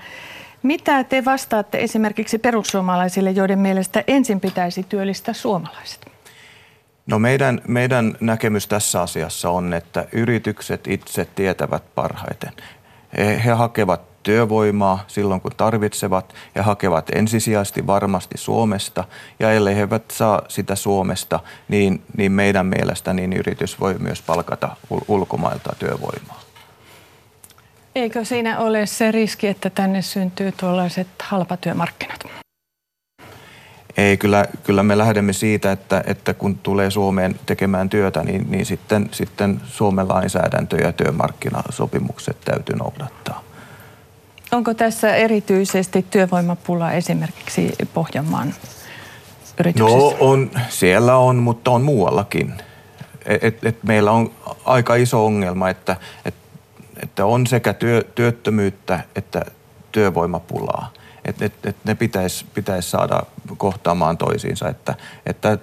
Mitä 0.63 1.03
te 1.03 1.25
vastaatte 1.25 1.77
esimerkiksi 1.77 2.37
perussuomalaisille, 2.37 3.31
joiden 3.31 3.59
mielestä 3.59 4.03
ensin 4.07 4.39
pitäisi 4.39 4.83
työllistää 4.89 5.33
suomalaiset? 5.33 6.12
No 7.05 7.19
meidän, 7.19 7.61
meidän 7.67 8.17
näkemys 8.19 8.67
tässä 8.67 9.01
asiassa 9.01 9.49
on, 9.49 9.73
että 9.73 10.05
yritykset 10.11 10.87
itse 10.87 11.25
tietävät 11.25 11.83
parhaiten. 11.95 12.51
He, 13.17 13.41
he 13.45 13.51
hakevat 13.51 14.23
työvoimaa 14.23 15.03
silloin, 15.07 15.41
kun 15.41 15.51
tarvitsevat 15.57 16.33
ja 16.55 16.63
hakevat 16.63 17.09
ensisijaisesti 17.15 17.87
varmasti 17.87 18.37
Suomesta. 18.37 19.03
Ja 19.39 19.51
ellei 19.51 19.75
he 19.75 19.79
eivät 19.79 20.11
saa 20.11 20.41
sitä 20.47 20.75
Suomesta, 20.75 21.39
niin, 21.67 22.03
niin 22.17 22.31
meidän 22.31 22.65
mielestä 22.65 23.13
niin 23.13 23.33
yritys 23.33 23.79
voi 23.79 23.95
myös 23.99 24.21
palkata 24.21 24.75
ulkomailta 25.07 25.75
työvoimaa. 25.79 26.41
Eikö 27.95 28.25
siinä 28.25 28.59
ole 28.59 28.85
se 28.85 29.11
riski, 29.11 29.47
että 29.47 29.69
tänne 29.69 30.01
syntyy 30.01 30.51
tuollaiset 30.51 31.07
halpatyömarkkinat? 31.19 32.42
Ei, 33.97 34.17
kyllä, 34.17 34.45
kyllä 34.63 34.83
me 34.83 34.97
lähdemme 34.97 35.33
siitä, 35.33 35.71
että, 35.71 36.03
että 36.07 36.33
kun 36.33 36.57
tulee 36.57 36.91
Suomeen 36.91 37.39
tekemään 37.45 37.89
työtä, 37.89 38.23
niin, 38.23 38.51
niin 38.51 38.65
sitten, 38.65 39.09
sitten 39.11 39.61
Suomen 39.65 40.07
lainsäädäntö 40.07 40.77
ja 40.77 40.91
työmarkkinasopimukset 40.91 42.37
täytyy 42.45 42.75
noudattaa. 42.75 43.43
Onko 44.51 44.73
tässä 44.73 45.15
erityisesti 45.15 46.05
työvoimapula 46.09 46.91
esimerkiksi 46.91 47.73
Pohjanmaan 47.93 48.53
yrityksissä? 49.59 49.97
No 49.97 50.17
on, 50.19 50.51
siellä 50.69 51.17
on, 51.17 51.35
mutta 51.35 51.71
on 51.71 51.81
muuallakin. 51.81 52.53
Et, 53.25 53.65
et 53.65 53.83
meillä 53.83 54.11
on 54.11 54.31
aika 54.65 54.95
iso 54.95 55.25
ongelma, 55.25 55.69
että, 55.69 55.95
et, 56.25 56.35
että 57.03 57.25
on 57.25 57.47
sekä 57.47 57.73
työ, 57.73 58.03
työttömyyttä 58.15 59.03
että 59.15 59.45
työvoimapulaa. 59.91 60.91
Et, 61.25 61.41
et, 61.41 61.65
et 61.65 61.75
ne 61.83 61.95
pitäisi 61.95 62.45
pitäis 62.53 62.91
saada 62.91 63.23
kohtaamaan 63.57 64.17
toisiinsa, 64.17 64.69
että, 64.69 64.95
että 65.25 65.57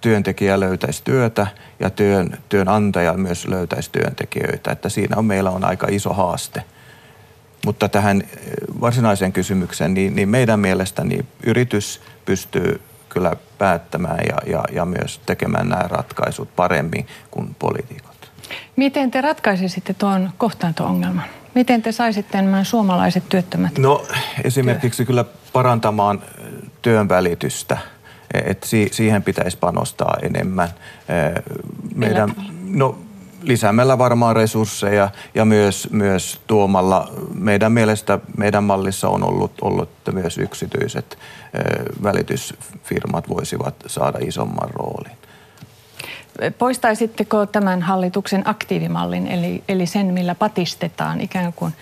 työntekijä 0.00 0.60
löytäisi 0.60 1.02
työtä 1.04 1.46
ja 1.80 1.90
työn, 1.90 2.38
työnantaja 2.48 3.12
myös 3.12 3.48
löytäisi 3.48 3.90
työntekijöitä. 3.92 4.72
Että 4.72 4.88
siinä 4.88 5.16
on, 5.16 5.24
meillä 5.24 5.50
on 5.50 5.64
aika 5.64 5.86
iso 5.90 6.12
haaste– 6.12 6.64
mutta 7.66 7.88
tähän 7.88 8.22
eh, 8.22 8.28
varsinaiseen 8.80 9.32
kysymykseen, 9.32 9.94
niin, 9.94 10.16
niin 10.16 10.28
meidän 10.28 10.60
mielestä 10.60 11.04
niin 11.04 11.26
yritys 11.46 12.00
pystyy 12.24 12.80
kyllä 13.08 13.36
päättämään 13.58 14.20
ja, 14.28 14.52
ja, 14.52 14.64
ja 14.72 14.84
myös 14.84 15.20
tekemään 15.26 15.68
nämä 15.68 15.82
ratkaisut 15.82 16.56
paremmin 16.56 17.06
kuin 17.30 17.56
poliitikot. 17.58 18.30
Miten 18.76 19.10
te 19.10 19.20
ratkaisisitte 19.20 19.94
tuon 19.94 20.30
kohtaanto-ongelman? 20.38 21.24
Miten 21.54 21.82
te 21.82 21.92
saisitte 21.92 22.42
nämä 22.42 22.64
suomalaiset 22.64 23.28
työttömät? 23.28 23.78
No 23.78 24.06
esimerkiksi 24.44 24.96
työ? 24.96 25.06
kyllä 25.06 25.24
parantamaan 25.52 26.22
työn 26.82 27.08
välitystä. 27.08 27.78
Et 28.44 28.62
si, 28.62 28.88
siihen 28.92 29.22
pitäisi 29.22 29.56
panostaa 29.56 30.16
enemmän. 30.22 30.68
Eh, 31.08 31.42
meidän, 31.94 32.34
no, 32.64 32.98
lisäämällä 33.42 33.98
varmaan 33.98 34.36
resursseja 34.36 35.10
ja 35.34 35.44
myös, 35.44 35.88
myös 35.92 36.40
tuomalla, 36.46 37.10
meidän 37.34 37.72
mielestä 37.72 38.18
meidän 38.36 38.64
mallissa 38.64 39.08
on 39.08 39.24
ollut, 39.24 39.52
ollut 39.62 39.88
että 39.88 40.12
myös 40.12 40.38
yksityiset 40.38 41.18
välitysfirmat 42.02 43.28
voisivat 43.28 43.74
saada 43.86 44.18
isomman 44.20 44.70
roolin. 44.70 45.16
Poistaisitteko 46.58 47.46
tämän 47.46 47.82
hallituksen 47.82 48.48
aktiivimallin, 48.48 49.26
eli, 49.26 49.64
eli 49.68 49.86
sen, 49.86 50.06
millä 50.06 50.34
patistetaan 50.34 51.20
ikään 51.20 51.52
kuin, 51.52 51.72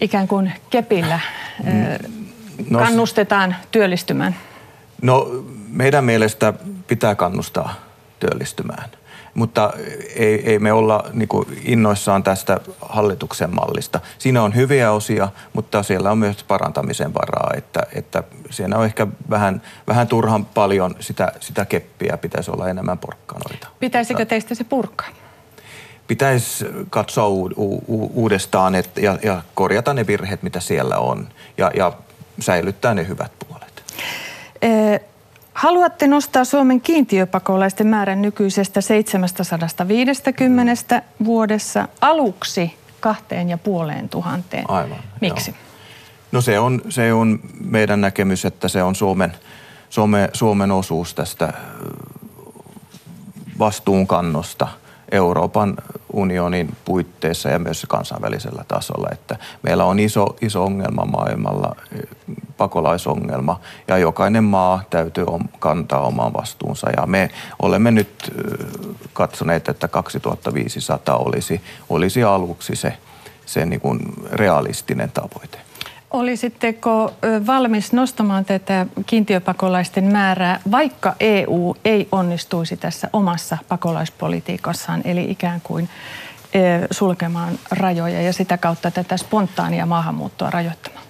ikään 0.00 0.28
kuin 0.28 0.52
kepillä, 0.70 1.20
mm. 1.64 1.72
no, 2.70 2.78
kannustetaan 2.78 3.56
työllistymään? 3.70 4.36
No 5.02 5.28
meidän 5.68 6.04
mielestä 6.04 6.52
pitää 6.86 7.14
kannustaa 7.14 7.74
työllistymään– 8.20 8.90
mutta 9.34 9.72
ei, 10.14 10.50
ei 10.50 10.58
me 10.58 10.72
olla 10.72 11.04
niin 11.12 11.28
kuin 11.28 11.62
innoissaan 11.64 12.22
tästä 12.22 12.60
hallituksen 12.80 13.54
mallista. 13.54 14.00
Siinä 14.18 14.42
on 14.42 14.54
hyviä 14.54 14.92
osia, 14.92 15.28
mutta 15.52 15.82
siellä 15.82 16.10
on 16.10 16.18
myös 16.18 16.44
parantamisen 16.44 17.14
varaa, 17.14 17.50
että, 17.56 17.80
että 17.94 18.22
siinä 18.50 18.78
on 18.78 18.84
ehkä 18.84 19.06
vähän, 19.30 19.62
vähän 19.88 20.08
turhan 20.08 20.44
paljon 20.44 20.94
sitä, 21.00 21.32
sitä 21.40 21.64
keppiä, 21.64 22.16
pitäisi 22.16 22.50
olla 22.50 22.68
enemmän 22.68 22.98
porkkanoita. 22.98 23.68
Pitäisikö 23.80 24.24
teistä 24.24 24.54
se 24.54 24.64
purkaa? 24.64 25.08
Pitäisi 26.06 26.64
katsoa 26.90 27.28
u- 27.28 27.50
u- 27.56 28.10
uudestaan 28.14 28.74
et, 28.74 28.96
ja, 28.96 29.18
ja 29.22 29.42
korjata 29.54 29.94
ne 29.94 30.06
virheet, 30.06 30.42
mitä 30.42 30.60
siellä 30.60 30.98
on, 30.98 31.28
ja, 31.58 31.70
ja 31.76 31.92
säilyttää 32.40 32.94
ne 32.94 33.08
hyvät 33.08 33.32
puolet. 33.48 33.84
Haluatte 35.64 36.06
nostaa 36.06 36.44
Suomen 36.44 36.80
kiintiöpakolaisten 36.80 37.86
määrän 37.86 38.22
nykyisestä 38.22 38.80
750 38.80 41.02
vuodessa 41.24 41.88
aluksi 42.00 42.74
kahteen 43.00 43.48
ja 43.48 43.58
puoleen 43.58 44.08
tuhanteen. 44.08 44.70
Aivan. 44.70 44.98
Miksi? 45.20 45.50
Joo. 45.50 45.58
No 46.32 46.40
se 46.40 46.58
on, 46.58 46.82
se 46.88 47.12
on 47.12 47.40
meidän 47.60 48.00
näkemys, 48.00 48.44
että 48.44 48.68
se 48.68 48.82
on 48.82 48.94
Suomen, 48.94 49.32
Suome, 49.90 50.30
Suomen 50.32 50.72
osuus 50.72 51.14
tästä 51.14 51.52
vastuunkannosta– 53.58 54.68
Euroopan 55.12 55.76
unionin 56.14 56.76
puitteissa 56.84 57.48
ja 57.48 57.58
myös 57.58 57.86
kansainvälisellä 57.88 58.64
tasolla. 58.68 59.08
Että 59.12 59.36
meillä 59.62 59.84
on 59.84 59.98
iso, 59.98 60.36
iso 60.40 60.64
ongelma 60.64 61.04
maailmalla, 61.04 61.76
pakolaisongelma, 62.56 63.60
ja 63.88 63.98
jokainen 63.98 64.44
maa 64.44 64.82
täytyy 64.90 65.26
kantaa 65.58 66.00
oman 66.00 66.32
vastuunsa. 66.32 66.90
Ja 66.96 67.06
me 67.06 67.30
olemme 67.62 67.90
nyt 67.90 68.32
katsoneet, 69.12 69.68
että 69.68 69.88
2500 69.88 71.16
olisi, 71.16 71.60
olisi 71.88 72.24
aluksi 72.24 72.76
se, 72.76 72.98
se 73.46 73.66
niin 73.66 73.80
kuin 73.80 74.00
realistinen 74.32 75.10
tavoite. 75.10 75.58
Olisitteko 76.14 77.12
valmis 77.46 77.92
nostamaan 77.92 78.44
tätä 78.44 78.86
kiintiöpakolaisten 79.06 80.04
määrää, 80.04 80.60
vaikka 80.70 81.14
EU 81.20 81.76
ei 81.84 82.08
onnistuisi 82.12 82.76
tässä 82.76 83.08
omassa 83.12 83.58
pakolaispolitiikassaan, 83.68 85.02
eli 85.04 85.30
ikään 85.30 85.60
kuin 85.60 85.88
sulkemaan 86.90 87.58
rajoja 87.70 88.22
ja 88.22 88.32
sitä 88.32 88.58
kautta 88.58 88.90
tätä 88.90 89.16
spontaania 89.16 89.86
maahanmuuttoa 89.86 90.50
rajoittamaan? 90.50 91.04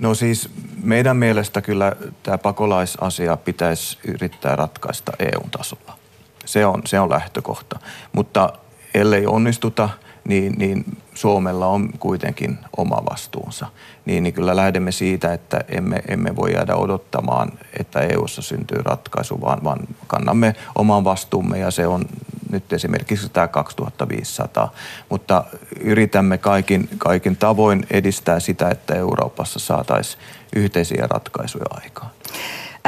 No 0.00 0.14
siis 0.14 0.50
meidän 0.82 1.16
mielestä 1.16 1.60
kyllä 1.60 1.92
tämä 2.22 2.38
pakolaisasia 2.38 3.36
pitäisi 3.36 3.98
yrittää 4.04 4.56
ratkaista 4.56 5.12
EU-tasolla. 5.18 5.98
Se 6.44 6.66
on, 6.66 6.82
se 6.84 7.00
on 7.00 7.10
lähtökohta. 7.10 7.78
Mutta 8.12 8.52
ellei 8.94 9.26
onnistuta, 9.26 9.88
niin, 10.28 10.54
niin 10.58 10.84
Suomella 11.14 11.66
on 11.66 11.90
kuitenkin 11.98 12.58
oma 12.76 13.02
vastuunsa, 13.10 13.66
niin, 14.04 14.22
niin 14.22 14.34
kyllä 14.34 14.56
lähdemme 14.56 14.92
siitä, 14.92 15.32
että 15.32 15.64
emme, 15.68 16.02
emme 16.08 16.36
voi 16.36 16.52
jäädä 16.52 16.74
odottamaan, 16.74 17.52
että 17.80 18.00
EU:ssa 18.00 18.42
syntyy 18.42 18.78
ratkaisu, 18.82 19.40
vaan, 19.40 19.64
vaan 19.64 19.78
kannamme 20.06 20.54
oman 20.74 21.04
vastuumme 21.04 21.58
ja 21.58 21.70
se 21.70 21.86
on 21.86 22.04
nyt 22.50 22.72
esimerkiksi 22.72 23.28
tämä 23.28 23.48
2500, 23.48 24.72
mutta 25.08 25.44
yritämme 25.80 26.38
kaikin, 26.38 26.88
kaikin 26.98 27.36
tavoin 27.36 27.86
edistää 27.90 28.40
sitä, 28.40 28.68
että 28.70 28.94
Euroopassa 28.94 29.58
saataisiin 29.58 30.22
yhteisiä 30.56 31.06
ratkaisuja 31.10 31.66
aikaan. 31.70 32.10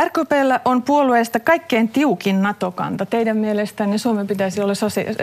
RKPllä 0.05 0.61
on 0.65 0.83
puolueesta 0.83 1.41
kaikkein 1.41 1.89
tiukin 1.89 2.43
NATO-kanta. 2.43 3.07
Teidän 3.07 3.37
mielestänne 3.37 3.99
Suomen 3.99 4.27
pitäisi 4.27 4.61
olla 4.61 4.75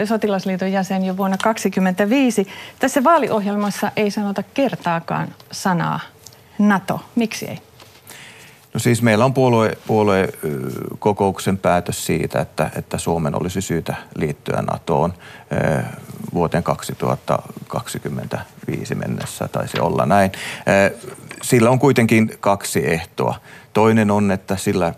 sotilasliiton 0.04 0.72
jäsen 0.72 1.04
jo 1.04 1.16
vuonna 1.16 1.36
2025. 1.42 2.48
Tässä 2.78 3.04
vaaliohjelmassa 3.04 3.92
ei 3.96 4.10
sanota 4.10 4.42
kertaakaan 4.54 5.28
sanaa 5.52 6.00
NATO. 6.58 7.00
Miksi 7.14 7.46
ei? 7.46 7.67
No 8.74 8.80
siis 8.80 9.02
meillä 9.02 9.24
on 9.24 9.34
puolue, 9.34 9.78
puoluekokouksen 9.86 11.58
päätös 11.58 12.06
siitä, 12.06 12.40
että, 12.40 12.70
että 12.76 12.98
Suomen 12.98 13.42
olisi 13.42 13.60
syytä 13.60 13.94
liittyä 14.16 14.62
NATOon 14.62 15.14
vuoteen 16.34 16.62
2025 16.62 18.94
mennessä, 18.94 19.48
taisi 19.48 19.80
olla 19.80 20.06
näin. 20.06 20.32
Sillä 21.42 21.70
on 21.70 21.78
kuitenkin 21.78 22.32
kaksi 22.40 22.90
ehtoa. 22.90 23.34
Toinen 23.72 24.10
on, 24.10 24.30
että 24.30 24.56
sillä 24.56 24.94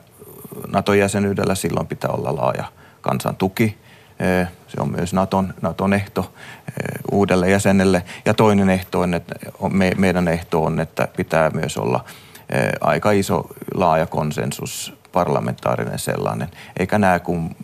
NATO-jäsenyydellä 0.69 1.55
silloin 1.55 1.87
pitää 1.87 2.11
olla 2.11 2.37
laaja 2.37 2.65
kansan 3.01 3.37
tuki. 3.37 3.79
Se 4.69 4.81
on 4.81 4.91
myös 4.91 5.13
Naton, 5.13 5.55
Naton 5.63 5.93
ehto 5.93 6.33
uudelle 7.13 7.51
jäsenelle. 7.51 8.03
Ja 8.25 8.35
toinen 8.35 8.71
ehto 8.71 9.01
on, 9.01 9.15
että 9.15 9.35
meidän 9.97 10.29
ehto 10.29 10.65
on, 10.65 10.81
että 10.81 11.09
pitää 11.17 11.51
myös 11.51 11.77
olla 11.77 12.05
aika 12.81 13.11
iso 13.11 13.47
laaja 13.75 14.07
konsensus, 14.07 14.95
parlamentaarinen 15.13 15.99
sellainen. 15.99 16.49
Eikä 16.79 16.99
nämä 16.99 17.19
kun 17.19 17.57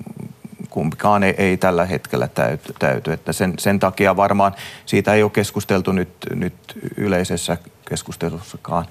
kumpikaan 0.71 1.23
ei, 1.23 1.35
ei 1.39 1.57
tällä 1.57 1.87
hetkellä 1.87 2.29
täyty. 2.29 2.73
täyty. 2.79 3.13
Että 3.13 3.33
sen, 3.33 3.55
sen 3.59 3.81
takia 3.81 4.17
varmaan 4.17 4.55
siitä 4.87 5.15
ei 5.15 5.23
ole 5.23 5.31
keskusteltu 5.31 5.93
nyt, 5.93 6.09
nyt 6.35 6.55
yleisessä 6.97 7.57
keskustelussakaan 7.89 8.87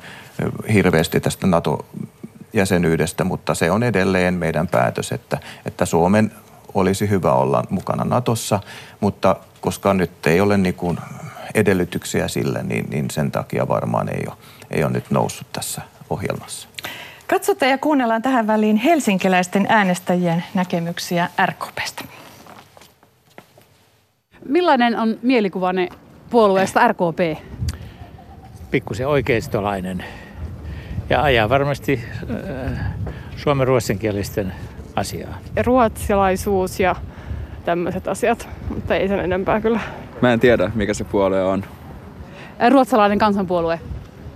hirveästi 0.74 1.20
tästä 1.20 1.48
NATO-jäsenyydestä, 1.48 3.24
mutta 3.24 3.56
se 3.56 3.72
on 3.72 3.84
edelleen 3.84 4.34
meidän 4.34 4.68
päätös, 4.68 5.12
että, 5.12 5.38
että 5.66 5.86
Suomen 5.86 6.32
olisi 6.74 7.10
hyvä 7.10 7.34
olla 7.34 7.64
mukana 7.70 8.04
Natossa, 8.04 8.60
mutta 9.00 9.36
koska 9.62 9.94
nyt 9.94 10.28
ei 10.28 10.42
ole 10.42 10.58
niin 10.58 10.76
kuin 10.76 10.98
edellytyksiä 11.54 12.28
sille, 12.28 12.64
niin, 12.64 12.90
niin 12.90 13.12
sen 13.12 13.32
takia 13.32 13.68
varmaan 13.68 14.10
ei 14.10 14.24
ole, 14.28 14.38
ei 14.76 14.84
ole 14.84 14.92
nyt 14.92 15.12
noussut 15.12 15.48
tässä 15.54 15.82
ohjelmassa. 16.10 16.68
Katsotaan 17.28 17.72
ja 17.72 17.78
kuunnellaan 17.78 18.22
tähän 18.22 18.48
väliin 18.48 18.76
helsinkiläisten 18.76 19.66
äänestäjien 19.70 20.44
näkemyksiä 20.54 21.30
RKPstä. 21.46 22.04
Millainen 24.50 25.00
on 25.00 25.18
mielikuvanne 25.22 25.90
puolueesta 26.30 26.88
RKP? 26.88 27.40
Pikkusen 28.72 29.08
oikeistolainen 29.08 30.04
ja 31.10 31.24
ajaa 31.24 31.50
varmasti 31.50 32.04
äh, 32.74 32.80
suomen 33.38 33.68
ruotsinkielisten 33.68 34.54
asiaa. 34.96 35.38
Ruotsilaisuus 35.66 36.80
ja 36.80 36.96
tämmöiset 37.66 38.08
asiat, 38.08 38.50
mutta 38.70 38.96
ei 38.96 39.08
sen 39.08 39.20
enempää 39.20 39.62
kyllä. 39.62 39.80
Mä 40.22 40.34
en 40.34 40.40
tiedä, 40.40 40.72
mikä 40.76 40.94
se 40.94 41.04
puolue 41.04 41.44
on. 41.44 41.64
Ruotsalainen 42.70 43.20
kansanpuolue. 43.20 43.80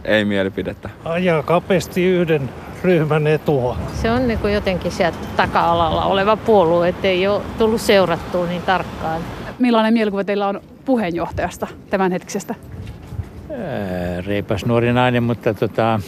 Ei 0.05 0.25
mielipidettä. 0.25 0.89
Ajaa 1.05 1.43
kapeasti 1.43 2.05
yhden 2.05 2.49
ryhmän 2.83 3.27
etua. 3.27 3.77
Se 3.93 4.11
on 4.11 4.27
niin 4.27 4.39
kuin 4.39 4.53
jotenkin 4.53 4.91
sieltä 4.91 5.17
taka-alalla 5.37 6.05
oleva 6.05 6.37
puolue, 6.37 6.89
ettei 6.89 7.27
ole 7.27 7.41
tullut 7.57 7.81
seurattua 7.81 8.45
niin 8.45 8.61
tarkkaan. 8.61 9.21
Millainen 9.59 9.93
mielikuva 9.93 10.23
teillä 10.23 10.47
on 10.47 10.61
puheenjohtajasta 10.85 11.67
tämänhetkisestä? 11.89 12.55
reipas 14.25 14.65
nuori 14.65 14.93
nainen, 14.93 15.23
mutta 15.23 15.53
tota, 15.53 15.99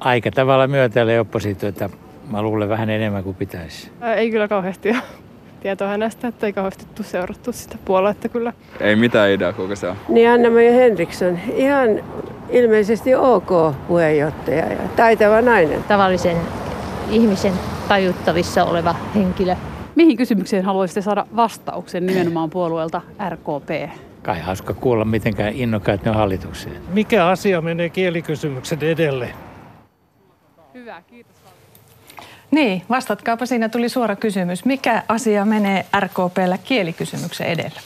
aika 0.00 0.30
tavalla 0.30 0.66
myötäilee 0.66 1.20
oppositiota. 1.20 1.90
Mä 2.30 2.42
luulen 2.42 2.68
vähän 2.68 2.90
enemmän 2.90 3.24
kuin 3.24 3.36
pitäisi. 3.36 3.90
Ei 4.16 4.30
kyllä 4.30 4.48
kauheasti 4.48 4.90
ole 4.90 4.98
tietoa 5.60 5.88
hänestä, 5.88 6.28
että 6.28 6.46
ei 6.46 6.52
kauheasti 6.52 6.86
tule 6.94 7.06
seurattu 7.06 7.52
sitä 7.52 7.78
puoluetta 7.84 8.28
kyllä. 8.28 8.52
Ei 8.80 8.96
mitään 8.96 9.30
idea, 9.30 9.52
kuka 9.52 9.76
se 9.76 9.88
on. 9.88 9.96
Niin 10.08 10.30
Anna-Maja 10.30 10.72
Henriksson, 10.72 11.38
ihan 11.54 11.88
ilmeisesti 12.50 13.14
ok 13.14 13.74
puheenjohtaja 13.88 14.72
ja 14.72 14.78
taitava 14.96 15.42
nainen. 15.42 15.84
Tavallisen 15.84 16.36
ihmisen 17.10 17.52
tajuttavissa 17.88 18.64
oleva 18.64 18.94
henkilö. 19.14 19.56
Mihin 19.94 20.16
kysymykseen 20.16 20.64
haluaisitte 20.64 21.02
saada 21.02 21.26
vastauksen 21.36 22.06
nimenomaan 22.06 22.50
puolueelta 22.50 23.00
RKP? 23.28 23.90
Kai 24.22 24.40
hauska 24.40 24.74
kuulla, 24.74 25.04
mitenkään 25.04 25.52
innokkaat 25.54 26.04
ne 26.04 26.10
on 26.10 26.16
hallitukseen. 26.16 26.76
Mikä 26.92 27.26
asia 27.26 27.60
menee 27.60 27.88
kielikysymyksen 27.88 28.78
edelle? 28.82 29.34
Hyvä, 30.74 31.02
kiitos. 31.06 31.36
Niin, 32.50 32.82
vastatkaapa 32.90 33.46
siinä 33.46 33.68
tuli 33.68 33.88
suora 33.88 34.16
kysymys. 34.16 34.64
Mikä 34.64 35.02
asia 35.08 35.44
menee 35.44 35.86
RKPllä 36.00 36.58
kielikysymyksen 36.64 37.46
edellä? 37.46 37.80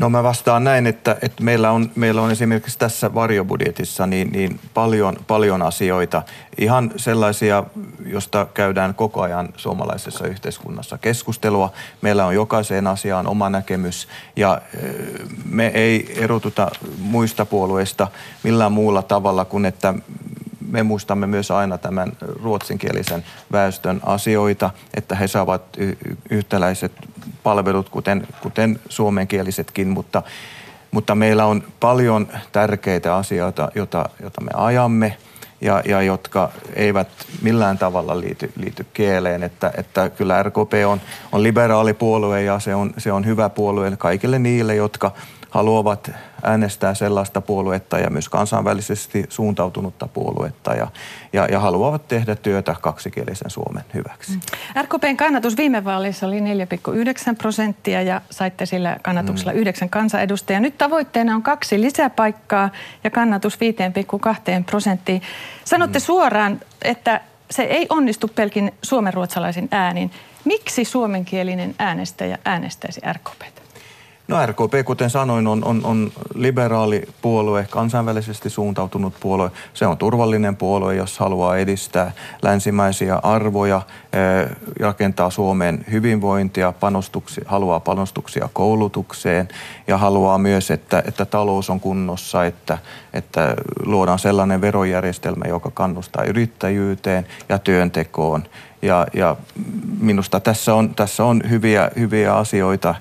No 0.00 0.10
mä 0.10 0.22
vastaan 0.22 0.64
näin, 0.64 0.86
että, 0.86 1.16
että 1.22 1.44
meillä, 1.44 1.70
on, 1.70 1.90
meillä 1.94 2.22
on 2.22 2.30
esimerkiksi 2.30 2.78
tässä 2.78 3.14
varjobudjetissa 3.14 4.06
niin, 4.06 4.32
niin 4.32 4.60
paljon, 4.74 5.16
paljon 5.26 5.62
asioita, 5.62 6.22
ihan 6.58 6.92
sellaisia, 6.96 7.64
josta 8.06 8.46
käydään 8.54 8.94
koko 8.94 9.22
ajan 9.22 9.48
suomalaisessa 9.56 10.26
yhteiskunnassa 10.26 10.98
keskustelua. 10.98 11.72
Meillä 12.02 12.26
on 12.26 12.34
jokaiseen 12.34 12.86
asiaan 12.86 13.26
oma 13.26 13.50
näkemys 13.50 14.08
ja 14.36 14.60
me 15.44 15.66
ei 15.66 16.22
erotuta 16.22 16.70
muista 16.98 17.46
puolueista 17.46 18.08
millään 18.42 18.72
muulla 18.72 19.02
tavalla 19.02 19.44
kuin, 19.44 19.64
että 19.64 19.94
me 20.70 20.82
muistamme 20.82 21.26
myös 21.26 21.50
aina 21.50 21.78
tämän 21.78 22.12
ruotsinkielisen 22.42 23.24
väestön 23.52 24.00
asioita, 24.04 24.70
että 24.94 25.14
he 25.14 25.28
saavat 25.28 25.62
yhtäläiset 26.30 26.92
palvelut, 27.42 27.88
kuten, 27.88 28.26
kuten 28.42 28.80
suomenkielisetkin, 28.88 29.88
mutta, 29.88 30.22
mutta 30.90 31.14
meillä 31.14 31.46
on 31.46 31.62
paljon 31.80 32.28
tärkeitä 32.52 33.16
asioita, 33.16 33.68
joita, 33.74 34.08
joita 34.22 34.40
me 34.40 34.50
ajamme 34.54 35.16
ja, 35.60 35.82
ja 35.84 36.02
jotka 36.02 36.50
eivät 36.74 37.08
millään 37.42 37.78
tavalla 37.78 38.20
liity, 38.20 38.52
liity 38.56 38.86
kieleen. 38.92 39.42
Että, 39.42 39.72
että 39.76 40.10
kyllä 40.10 40.42
RKP 40.42 40.72
on, 40.86 41.00
on 41.32 41.42
liberaalipuolue 41.42 42.42
ja 42.42 42.60
se 42.60 42.74
on, 42.74 42.94
se 42.98 43.12
on 43.12 43.26
hyvä 43.26 43.48
puolue 43.48 43.96
kaikille 43.96 44.38
niille, 44.38 44.74
jotka 44.74 45.12
haluavat 45.50 46.10
äänestää 46.42 46.94
sellaista 46.94 47.40
puoluetta 47.40 47.98
ja 47.98 48.10
myös 48.10 48.28
kansainvälisesti 48.28 49.24
suuntautunutta 49.28 50.08
puoluetta 50.08 50.74
ja, 50.74 50.86
ja, 51.32 51.44
ja 51.44 51.60
haluavat 51.60 52.08
tehdä 52.08 52.36
työtä 52.36 52.76
kaksikielisen 52.80 53.50
Suomen 53.50 53.84
hyväksi. 53.94 54.32
Mm. 54.32 54.40
RKPn 54.82 55.16
kannatus 55.16 55.56
viime 55.56 55.84
vaaleissa 55.84 56.26
oli 56.26 56.40
4,9 56.40 56.44
prosenttia 57.38 58.02
ja 58.02 58.20
saitte 58.30 58.66
sillä 58.66 58.96
kannatuksella 59.02 59.52
mm. 59.52 59.58
yhdeksän 59.58 59.90
kansanedustajaa. 59.90 60.60
Nyt 60.60 60.78
tavoitteena 60.78 61.34
on 61.34 61.42
kaksi 61.42 61.80
lisäpaikkaa 61.80 62.70
ja 63.04 63.10
kannatus 63.10 63.58
5,2 64.58 64.64
prosenttiin. 64.66 65.22
Sanotte 65.64 65.98
mm. 65.98 66.02
suoraan, 66.02 66.60
että 66.82 67.20
se 67.50 67.62
ei 67.62 67.86
onnistu 67.88 68.28
pelkin 68.28 68.72
suomenruotsalaisin 68.82 69.68
äänin. 69.70 70.10
Miksi 70.44 70.84
suomenkielinen 70.84 71.74
äänestäjä 71.78 72.38
äänestäisi 72.44 73.00
RKPtä? 73.12 73.59
No 74.30 74.46
RKP, 74.46 74.84
kuten 74.84 75.10
sanoin, 75.10 75.46
on, 75.46 75.64
on, 75.64 75.80
on 75.84 76.12
liberaali 76.34 77.02
puolue, 77.22 77.66
kansainvälisesti 77.70 78.50
suuntautunut 78.50 79.14
puolue. 79.20 79.50
Se 79.74 79.86
on 79.86 79.98
turvallinen 79.98 80.56
puolue, 80.56 80.94
jos 80.94 81.18
haluaa 81.18 81.56
edistää 81.56 82.12
länsimäisiä 82.42 83.16
arvoja, 83.22 83.82
eh, 84.12 84.56
rakentaa 84.80 85.30
Suomeen 85.30 85.84
hyvinvointia, 85.90 86.72
panostuksia, 86.80 87.44
haluaa 87.46 87.80
panostuksia 87.80 88.48
koulutukseen 88.52 89.48
ja 89.86 89.98
haluaa 89.98 90.38
myös, 90.38 90.70
että, 90.70 91.02
että 91.06 91.24
talous 91.24 91.70
on 91.70 91.80
kunnossa, 91.80 92.44
että, 92.44 92.78
että 93.12 93.54
luodaan 93.84 94.18
sellainen 94.18 94.60
verojärjestelmä, 94.60 95.44
joka 95.48 95.70
kannustaa 95.70 96.24
yrittäjyyteen 96.24 97.26
ja 97.48 97.58
työntekoon 97.58 98.44
ja, 98.82 99.06
ja 99.14 99.36
minusta 100.00 100.40
tässä 100.40 100.74
on, 100.74 100.94
tässä 100.94 101.24
on 101.24 101.42
hyviä, 101.50 101.90
hyviä 101.98 102.34
asioita, 102.36 102.94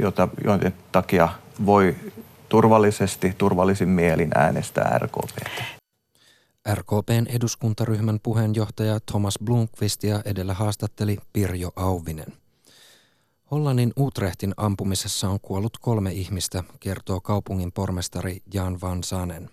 joita, 0.00 0.28
joiden 0.44 0.74
takia 0.92 1.28
voi 1.66 1.96
turvallisesti, 2.48 3.34
turvallisin 3.38 3.88
mielin 3.88 4.30
äänestää 4.34 4.98
RKP. 4.98 5.46
RKPn 6.74 7.26
eduskuntaryhmän 7.28 8.20
puheenjohtaja 8.22 9.00
Thomas 9.00 9.34
Blomqvistia 9.44 10.20
edellä 10.24 10.54
haastatteli 10.54 11.18
Pirjo 11.32 11.72
Auvinen. 11.76 12.32
Hollannin 13.50 13.92
Utrechtin 13.98 14.54
ampumisessa 14.56 15.28
on 15.28 15.40
kuollut 15.40 15.78
kolme 15.78 16.12
ihmistä, 16.12 16.64
kertoo 16.80 17.20
kaupungin 17.20 17.72
pormestari 17.72 18.42
Jan 18.54 18.80
Van 18.80 19.04
Sanen. 19.04 19.50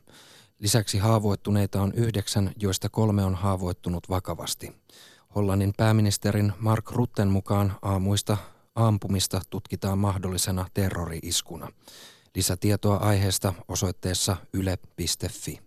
Lisäksi 0.59 0.97
haavoittuneita 0.97 1.81
on 1.81 1.93
yhdeksän, 1.95 2.51
joista 2.57 2.89
kolme 2.89 3.23
on 3.23 3.35
haavoittunut 3.35 4.09
vakavasti. 4.09 4.75
Hollannin 5.35 5.73
pääministerin 5.77 6.53
Mark 6.59 6.91
Rutten 6.91 7.27
mukaan 7.27 7.73
aamuista 7.81 8.37
ampumista 8.75 9.41
tutkitaan 9.49 9.97
mahdollisena 9.97 10.65
terrori-iskuna. 10.73 11.67
Lisätietoa 12.35 12.97
aiheesta 12.97 13.53
osoitteessa 13.67 14.37
yle.fi. 14.53 15.59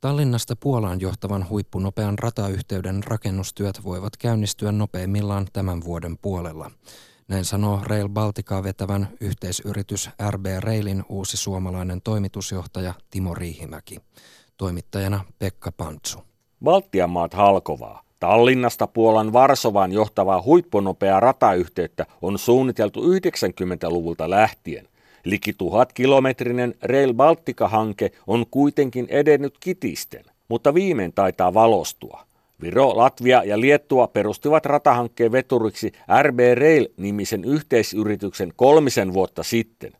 Tallinnasta 0.00 0.56
Puolaan 0.56 1.00
johtavan 1.00 1.48
huippunopean 1.48 2.18
ratayhteyden 2.18 3.04
rakennustyöt 3.04 3.84
voivat 3.84 4.16
käynnistyä 4.16 4.72
nopeimmillaan 4.72 5.46
tämän 5.52 5.84
vuoden 5.84 6.18
puolella. 6.18 6.70
Näin 7.28 7.44
sanoo 7.44 7.80
Rail 7.84 8.08
Balticaa 8.08 8.62
vetävän 8.62 9.08
yhteisyritys 9.20 10.10
RB 10.30 10.46
Railin 10.60 11.04
uusi 11.08 11.36
suomalainen 11.36 12.02
toimitusjohtaja 12.02 12.94
Timo 13.10 13.34
Riihimäki. 13.34 13.98
Toimittajana 14.56 15.24
Pekka 15.38 15.72
Pantsu. 15.72 16.31
Baltian 16.62 17.10
maat 17.10 17.34
halkovaa. 17.34 18.02
Tallinnasta 18.20 18.86
Puolan 18.86 19.32
Varsovaan 19.32 19.92
johtavaa 19.92 20.42
huippunopeaa 20.42 21.20
ratayhteyttä 21.20 22.06
on 22.22 22.38
suunniteltu 22.38 23.00
90-luvulta 23.02 24.30
lähtien. 24.30 24.88
Liki 25.24 25.52
tuhat 25.52 25.92
kilometrinen 25.92 26.74
Rail 26.82 27.14
Baltica-hanke 27.14 28.10
on 28.26 28.46
kuitenkin 28.50 29.06
edennyt 29.10 29.54
kitisten, 29.60 30.24
mutta 30.48 30.74
viimein 30.74 31.12
taitaa 31.12 31.54
valostua. 31.54 32.20
Viro, 32.60 32.96
Latvia 32.96 33.44
ja 33.44 33.60
Liettua 33.60 34.06
perustivat 34.06 34.66
ratahankkeen 34.66 35.32
veturiksi 35.32 35.92
RB 36.22 36.38
Rail-nimisen 36.54 37.44
yhteisyrityksen 37.44 38.52
kolmisen 38.56 39.12
vuotta 39.12 39.42
sitten. 39.42 39.92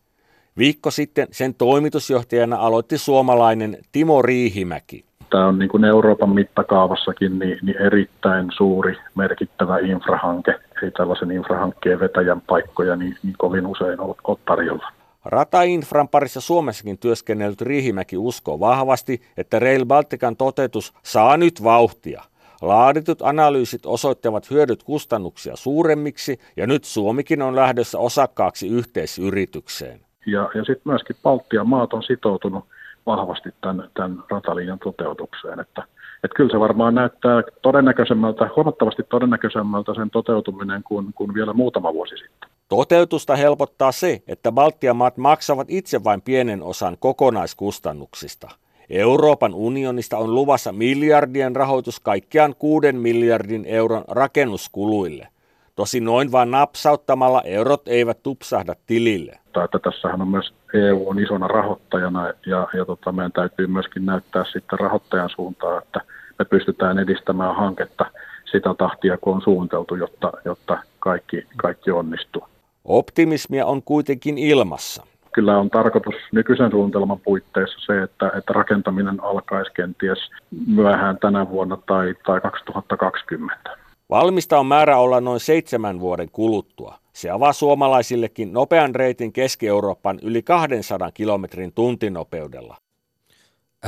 Viikko 0.58 0.90
sitten 0.90 1.28
sen 1.30 1.54
toimitusjohtajana 1.54 2.56
aloitti 2.56 2.98
suomalainen 2.98 3.78
Timo 3.92 4.22
Riihimäki. 4.22 5.04
Tämä 5.32 5.46
on 5.46 5.58
niin 5.58 5.68
kuin 5.68 5.84
Euroopan 5.84 6.30
mittakaavassakin 6.30 7.38
niin, 7.38 7.58
niin 7.62 7.76
erittäin 7.76 8.46
suuri, 8.56 8.96
merkittävä 9.14 9.78
infrahanke. 9.78 10.54
Ei 10.82 10.90
tällaisen 10.90 11.30
infrahankkeen 11.30 12.00
vetäjän 12.00 12.40
paikkoja 12.40 12.96
niin, 12.96 13.16
niin 13.22 13.34
kovin 13.38 13.66
usein 13.66 14.00
ole, 14.00 14.14
ole 14.24 14.38
tarjolla. 14.46 14.92
Ratainfran 15.24 16.08
parissa 16.08 16.40
Suomessakin 16.40 16.98
työskennellyt 16.98 17.60
Riihimäki 17.60 18.16
uskoo 18.16 18.60
vahvasti, 18.60 19.22
että 19.36 19.58
Rail 19.58 19.86
Baltican 19.86 20.36
toteutus 20.36 20.94
saa 21.02 21.36
nyt 21.36 21.64
vauhtia. 21.64 22.22
Laaditut 22.62 23.22
analyysit 23.22 23.86
osoittavat 23.86 24.50
hyödyt 24.50 24.82
kustannuksia 24.82 25.56
suuremmiksi 25.56 26.38
ja 26.56 26.66
nyt 26.66 26.84
Suomikin 26.84 27.42
on 27.42 27.56
lähdössä 27.56 27.98
osakkaaksi 27.98 28.68
yhteisyritykseen. 28.68 30.00
Ja, 30.26 30.50
ja 30.54 30.64
sitten 30.64 30.82
myöskin 30.84 31.16
Baltian 31.22 31.68
maat 31.68 31.92
on 31.92 32.02
sitoutunut 32.02 32.64
vahvasti 33.06 33.48
tämän, 33.60 33.90
tämän 33.94 34.24
ratalinjan 34.30 34.78
toteutukseen. 34.78 35.60
Että, 35.60 35.82
että 36.24 36.34
kyllä 36.36 36.50
se 36.52 36.60
varmaan 36.60 36.94
näyttää 36.94 37.42
todennäköisemmältä, 37.62 38.50
huomattavasti 38.56 39.02
todennäköisemmältä 39.02 39.94
sen 39.94 40.10
toteutuminen 40.10 40.82
kuin, 40.82 41.12
kuin 41.14 41.34
vielä 41.34 41.52
muutama 41.52 41.94
vuosi 41.94 42.16
sitten. 42.16 42.50
Toteutusta 42.68 43.36
helpottaa 43.36 43.92
se, 43.92 44.22
että 44.28 44.52
Baltian 44.52 44.96
maat 44.96 45.16
maksavat 45.16 45.66
itse 45.70 46.04
vain 46.04 46.22
pienen 46.22 46.62
osan 46.62 46.96
kokonaiskustannuksista. 47.00 48.48
Euroopan 48.90 49.54
unionista 49.54 50.18
on 50.18 50.34
luvassa 50.34 50.72
miljardien 50.72 51.56
rahoitus 51.56 52.00
kaikkiaan 52.00 52.54
kuuden 52.58 52.96
miljardin 52.96 53.64
euron 53.66 54.04
rakennuskuluille. 54.08 55.28
Tosi 55.74 56.00
noin 56.00 56.32
vain 56.32 56.50
napsauttamalla 56.50 57.42
eurot 57.44 57.88
eivät 57.88 58.22
tupsahda 58.22 58.74
tilille. 58.86 59.38
Että 59.64 59.78
tässähän 59.78 60.22
on 60.22 60.28
myös 60.28 60.54
EU 60.74 61.08
on 61.08 61.18
isona 61.18 61.48
rahoittajana 61.48 62.26
ja, 62.26 62.68
ja 62.74 62.84
tota, 62.84 63.12
meidän 63.12 63.32
täytyy 63.32 63.66
myöskin 63.66 64.06
näyttää 64.06 64.44
sitten 64.52 64.78
rahoittajan 64.78 65.30
suuntaan, 65.30 65.82
että 65.82 66.00
me 66.38 66.44
pystytään 66.44 66.98
edistämään 66.98 67.56
hanketta 67.56 68.06
sitä 68.52 68.74
tahtia, 68.78 69.18
kun 69.18 69.34
on 69.34 69.42
suunniteltu, 69.42 69.94
jotta, 69.94 70.32
jotta 70.44 70.78
kaikki, 70.98 71.46
kaikki 71.56 71.90
onnistuu. 71.90 72.44
Optimismia 72.84 73.66
on 73.66 73.82
kuitenkin 73.82 74.38
ilmassa. 74.38 75.06
Kyllä 75.32 75.58
on 75.58 75.70
tarkoitus 75.70 76.14
nykyisen 76.32 76.70
suunnitelman 76.70 77.20
puitteissa 77.20 77.78
se, 77.86 78.02
että, 78.02 78.30
että 78.38 78.52
rakentaminen 78.52 79.24
alkaisi 79.24 79.72
kenties 79.72 80.18
myöhään 80.66 81.18
tänä 81.18 81.50
vuonna 81.50 81.78
tai, 81.86 82.14
tai 82.26 82.40
2020. 82.40 83.81
Valmista 84.10 84.58
on 84.58 84.66
määrä 84.66 84.98
olla 84.98 85.20
noin 85.20 85.40
seitsemän 85.40 86.00
vuoden 86.00 86.30
kuluttua. 86.30 86.98
Se 87.12 87.30
avaa 87.30 87.52
suomalaisillekin 87.52 88.52
nopean 88.52 88.94
reitin 88.94 89.32
Keski-Euroopan 89.32 90.18
yli 90.22 90.42
200 90.42 91.12
kilometrin 91.12 91.72
tuntinopeudella. 91.72 92.76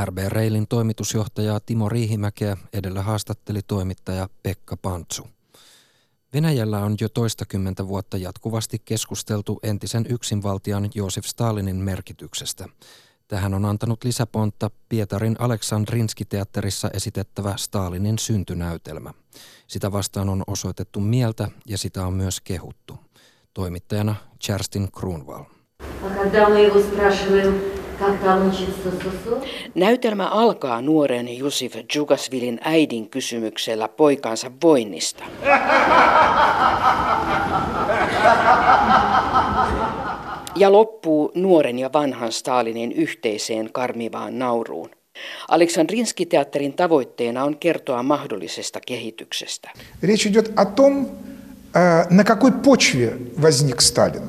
RB 0.05 0.19
Railin 0.29 0.69
toimitusjohtaja 0.69 1.61
Timo 1.61 1.89
Riihimäkeä 1.89 2.57
edellä 2.73 3.03
haastatteli 3.03 3.61
toimittaja 3.67 4.29
Pekka 4.43 4.77
Pantsu. 4.77 5.27
Venäjällä 6.35 6.79
on 6.79 6.95
jo 7.01 7.09
toistakymmentä 7.09 7.89
vuotta 7.89 8.17
jatkuvasti 8.17 8.83
keskusteltu 8.85 9.61
entisen 9.63 10.07
yksinvaltian 10.09 10.91
Joosef 10.95 11.25
Stalinin 11.25 11.77
merkityksestä. 11.77 12.69
Tähän 13.35 13.55
on 13.55 13.65
antanut 13.65 14.05
lisäpontta 14.05 14.71
Pietarin 14.89 15.37
Aleksandrinski-teatterissa 15.39 16.91
esitettävä 16.95 17.55
Stalinin 17.57 18.19
syntynäytelmä. 18.19 19.13
Sitä 19.67 19.93
vastaan 19.93 20.29
on 20.29 20.43
osoitettu 20.47 21.01
mieltä 21.01 21.49
ja 21.67 21.79
sitä 21.79 22.07
on 22.07 22.13
myös 22.13 22.41
kehuttu. 22.41 22.99
Toimittajana 23.55 24.15
Kerstin 24.47 24.93
Kruunval. 24.93 25.45
Näytelmä 29.75 30.29
alkaa 30.29 30.83
nuoren 30.83 31.39
Jusif 31.39 31.77
Jugasvilin 31.95 32.61
äidin 32.65 33.11
kysymyksellä 33.11 33.89
poikansa 33.89 34.51
voinnista. 34.63 35.25
Ja 40.56 40.72
loppuu 40.72 41.32
nuoren 41.36 41.80
ja 41.80 41.94
vanhan 41.94 42.32
Stalinin 42.32 42.92
yhteiseen 42.92 43.70
karmivaan 43.74 44.40
nauruun. 44.40 44.90
Aleksandrinski-teatterin 45.50 46.74
tavoitteena 46.74 47.44
on 47.44 47.58
kertoa 47.58 48.04
mahdollisesta 48.04 48.80
kehityksestä. 48.88 49.72
Речь 50.04 50.28
идет 50.28 50.54
о 50.56 50.66
том, 50.66 51.08
на 52.10 52.24
какой 52.24 52.52
почве 52.52 53.18
возник 53.42 53.82
Сталин. 53.82 54.24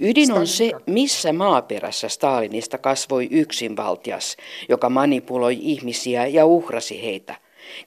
Ydin 0.00 0.32
on 0.32 0.46
se, 0.46 0.70
missä 0.86 1.32
maaperässä 1.32 2.08
Stalinista 2.08 2.78
kasvoi 2.78 3.28
yksinvaltias, 3.30 4.36
joka 4.68 4.90
manipuloi 4.90 5.58
ihmisiä 5.60 6.26
ja 6.26 6.46
uhrasi 6.46 7.02
heitä, 7.02 7.34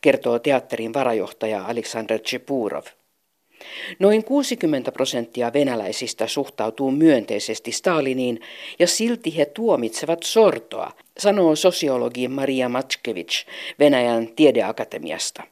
kertoo 0.01 0.39
teatterin 0.39 0.93
varajohtaja 0.93 1.65
Aleksander 1.65 2.19
Chepurov. 2.19 2.83
Noin 3.99 4.23
60 4.23 4.91
prosenttia 4.91 5.53
venäläisistä 5.53 6.27
suhtautuu 6.27 6.91
myönteisesti 6.91 7.71
Staliniin 7.71 8.41
ja 8.79 8.87
silti 8.87 9.37
he 9.37 9.45
tuomitsevat 9.45 10.23
sortoa, 10.23 10.91
sanoo 11.17 11.55
sosiologi 11.55 12.27
Maria 12.27 12.69
Matskevich 12.69 13.47
Venäjän 13.79 14.27
tiedeakatemiasta. 14.27 15.43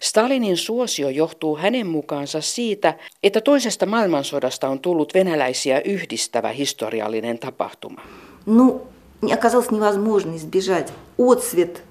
Stalinin 0.00 0.56
suosio 0.56 1.08
johtuu 1.08 1.56
hänen 1.56 1.86
mukaansa 1.86 2.40
siitä, 2.40 2.94
että 3.22 3.40
toisesta 3.40 3.86
maailmansodasta 3.86 4.68
on 4.68 4.80
tullut 4.80 5.14
venäläisiä 5.14 5.80
yhdistävä 5.80 6.48
historiallinen 6.48 7.38
tapahtuma. 7.38 8.00
Ну, 8.46 8.86
оказалось 9.32 9.70
невозможно 9.70 10.36
избежать 10.36 10.92
отцвет 11.18 11.82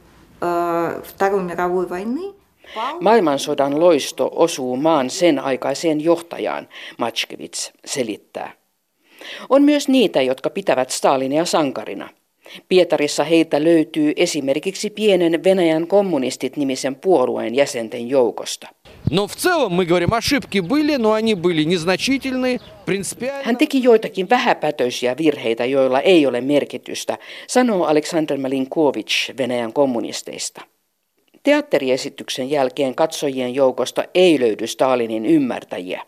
э, 0.42 1.02
Второй 1.04 1.44
мировой 1.44 1.86
войны. 1.88 2.34
Maailmansodan 3.02 3.80
loisto 3.80 4.32
osuu 4.36 4.78
maan 4.78 5.10
sen 5.10 5.40
aikaiseen 5.40 6.02
johtajaan, 6.02 6.68
Matskevits 6.98 7.74
selittää. 7.86 8.52
On 9.50 9.64
myös 9.64 9.88
niitä, 9.88 10.22
jotka 10.22 10.50
pitävät 10.50 10.90
Stalinia 10.90 11.46
sankarina – 11.46 12.20
Pietarissa 12.70 13.24
heitä 13.24 13.64
löytyy 13.64 14.14
esimerkiksi 14.16 14.90
pienen 14.90 15.44
Venäjän 15.44 15.88
kommunistit 15.88 16.58
nimisen 16.58 16.96
puolueen 16.96 17.56
jäsenten 17.56 18.10
joukosta. 18.10 18.68
Но 19.12 19.28
в 19.28 19.36
целом 19.36 19.72
мы 19.72 19.86
говорим, 19.86 20.14
ошибки 20.14 20.60
были, 20.60 20.98
но 20.98 21.14
они 21.14 21.36
были 21.36 21.64
незначительные, 21.64 22.60
принципиально. 22.86 23.44
Hän 23.44 23.58
teki 23.58 23.84
joitakin 23.84 24.30
vähäpätöisiä 24.30 25.16
virheitä, 25.18 25.66
joilla 25.66 26.00
ei 26.00 26.26
ole 26.26 26.42
merkitystä, 26.42 27.18
sanoo 27.48 27.86
Aleksandr 27.86 28.38
Malinkovich 28.38 29.38
Venäjän 29.38 29.74
kommunisteista. 29.74 30.62
Teatteriesityksen 31.44 32.50
jälkeen 32.50 32.96
katsojien 32.96 33.56
joukosta 33.56 34.04
ei 34.14 34.40
löydy 34.40 34.68
Stalinin 34.68 35.26
ymmärtäjiä. 35.26 36.02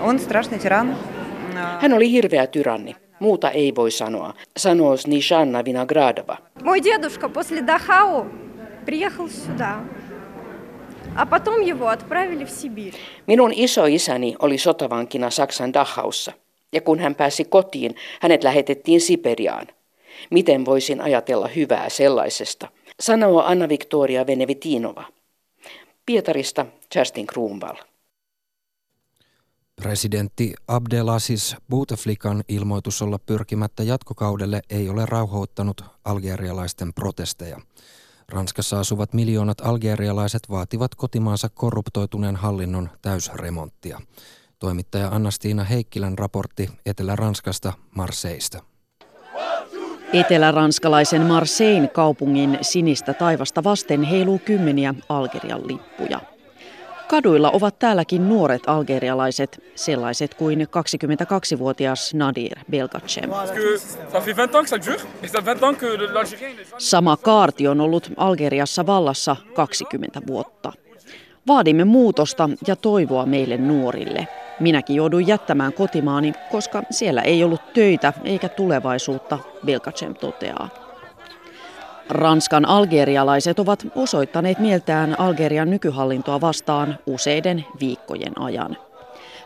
Он 0.00 0.18
страшный 0.18 0.58
тиран. 0.58 0.96
Hän 1.80 1.92
oli 1.92 2.12
hirveä 2.12 2.46
tyranni. 2.46 2.96
Muuta 3.20 3.50
ei 3.50 3.74
voi 3.74 3.90
sanoa, 3.90 4.34
sanoo 4.56 4.96
Snishanna 4.96 5.64
Vinogradova. 5.64 6.36
Мой 6.62 6.80
дедушка 6.80 7.28
после 7.28 7.66
Дахау 7.66 8.26
приехал 8.86 9.28
сюда, 9.28 9.80
а 11.16 11.26
потом 11.26 11.60
его 11.60 11.88
отправили 11.88 12.44
в 12.44 12.50
Сибирь. 12.50 12.94
Minun 13.26 13.52
isoisäni 13.54 14.36
oli 14.38 14.58
sotavankina 14.58 15.30
Saksan 15.30 15.72
Dachaussa, 15.72 16.32
ja 16.72 16.80
kun 16.80 16.98
hän 16.98 17.14
pääsi 17.14 17.44
kotiin, 17.44 17.94
hänet 18.20 18.44
lähetettiin 18.44 19.00
Siperiaan. 19.00 19.66
Miten 20.30 20.64
voisin 20.64 21.00
ajatella 21.00 21.48
hyvää 21.48 21.88
sellaisesta, 21.88 22.68
Sanoo 22.99 23.41
Anna-Viktoria 23.41 24.27
Venevitinova. 24.27 25.03
Pietarista 26.05 26.65
Justin 26.95 27.27
Kruunval. 27.27 27.75
Presidentti 29.75 30.53
Abdelaziz 30.67 31.55
Bouteflikan 31.69 32.43
ilmoitus 32.47 33.01
olla 33.01 33.19
pyrkimättä 33.19 33.83
jatkokaudelle 33.83 34.61
ei 34.69 34.89
ole 34.89 35.05
rauhoittanut 35.05 35.81
algerialaisten 36.05 36.93
protesteja. 36.93 37.59
Ranskassa 38.29 38.79
asuvat 38.79 39.13
miljoonat 39.13 39.61
algerialaiset 39.61 40.49
vaativat 40.49 40.95
kotimaansa 40.95 41.49
korruptoituneen 41.49 42.35
hallinnon 42.35 42.89
täysremonttia. 43.01 44.01
Toimittaja 44.59 45.07
Anna-Stiina 45.07 45.63
Heikkilän 45.63 46.17
raportti 46.17 46.69
Etelä-Ranskasta 46.85 47.73
Marseista. 47.95 48.72
Etelä-ranskalaisen 50.13 51.21
Marseille 51.21 51.87
kaupungin 51.87 52.57
sinistä 52.61 53.13
taivasta 53.13 53.63
vasten 53.63 54.03
heiluu 54.03 54.39
kymmeniä 54.45 54.93
Algerian 55.09 55.67
lippuja. 55.67 56.19
Kaduilla 57.07 57.51
ovat 57.51 57.79
täälläkin 57.79 58.29
nuoret 58.29 58.61
algerialaiset, 58.67 59.63
sellaiset 59.75 60.33
kuin 60.33 60.61
22-vuotias 60.61 62.13
Nadir 62.13 62.59
Belgacem. 62.71 63.29
Sama 66.77 67.17
kaarti 67.17 67.67
on 67.67 67.81
ollut 67.81 68.11
Algeriassa 68.17 68.85
vallassa 68.85 69.35
20 69.53 70.21
vuotta. 70.27 70.73
Vaadimme 71.47 71.83
muutosta 71.83 72.49
ja 72.67 72.75
toivoa 72.75 73.25
meille 73.25 73.57
nuorille. 73.57 74.27
Minäkin 74.63 74.95
jouduin 74.95 75.27
jättämään 75.27 75.73
kotimaani, 75.73 76.33
koska 76.51 76.83
siellä 76.91 77.21
ei 77.21 77.43
ollut 77.43 77.73
töitä 77.73 78.13
eikä 78.23 78.49
tulevaisuutta, 78.49 79.39
Belkacem 79.65 80.15
toteaa. 80.15 80.69
Ranskan 82.09 82.65
algerialaiset 82.65 83.59
ovat 83.59 83.87
osoittaneet 83.95 84.59
mieltään 84.59 85.19
Algerian 85.19 85.69
nykyhallintoa 85.69 86.41
vastaan 86.41 86.99
useiden 87.05 87.65
viikkojen 87.79 88.41
ajan. 88.41 88.77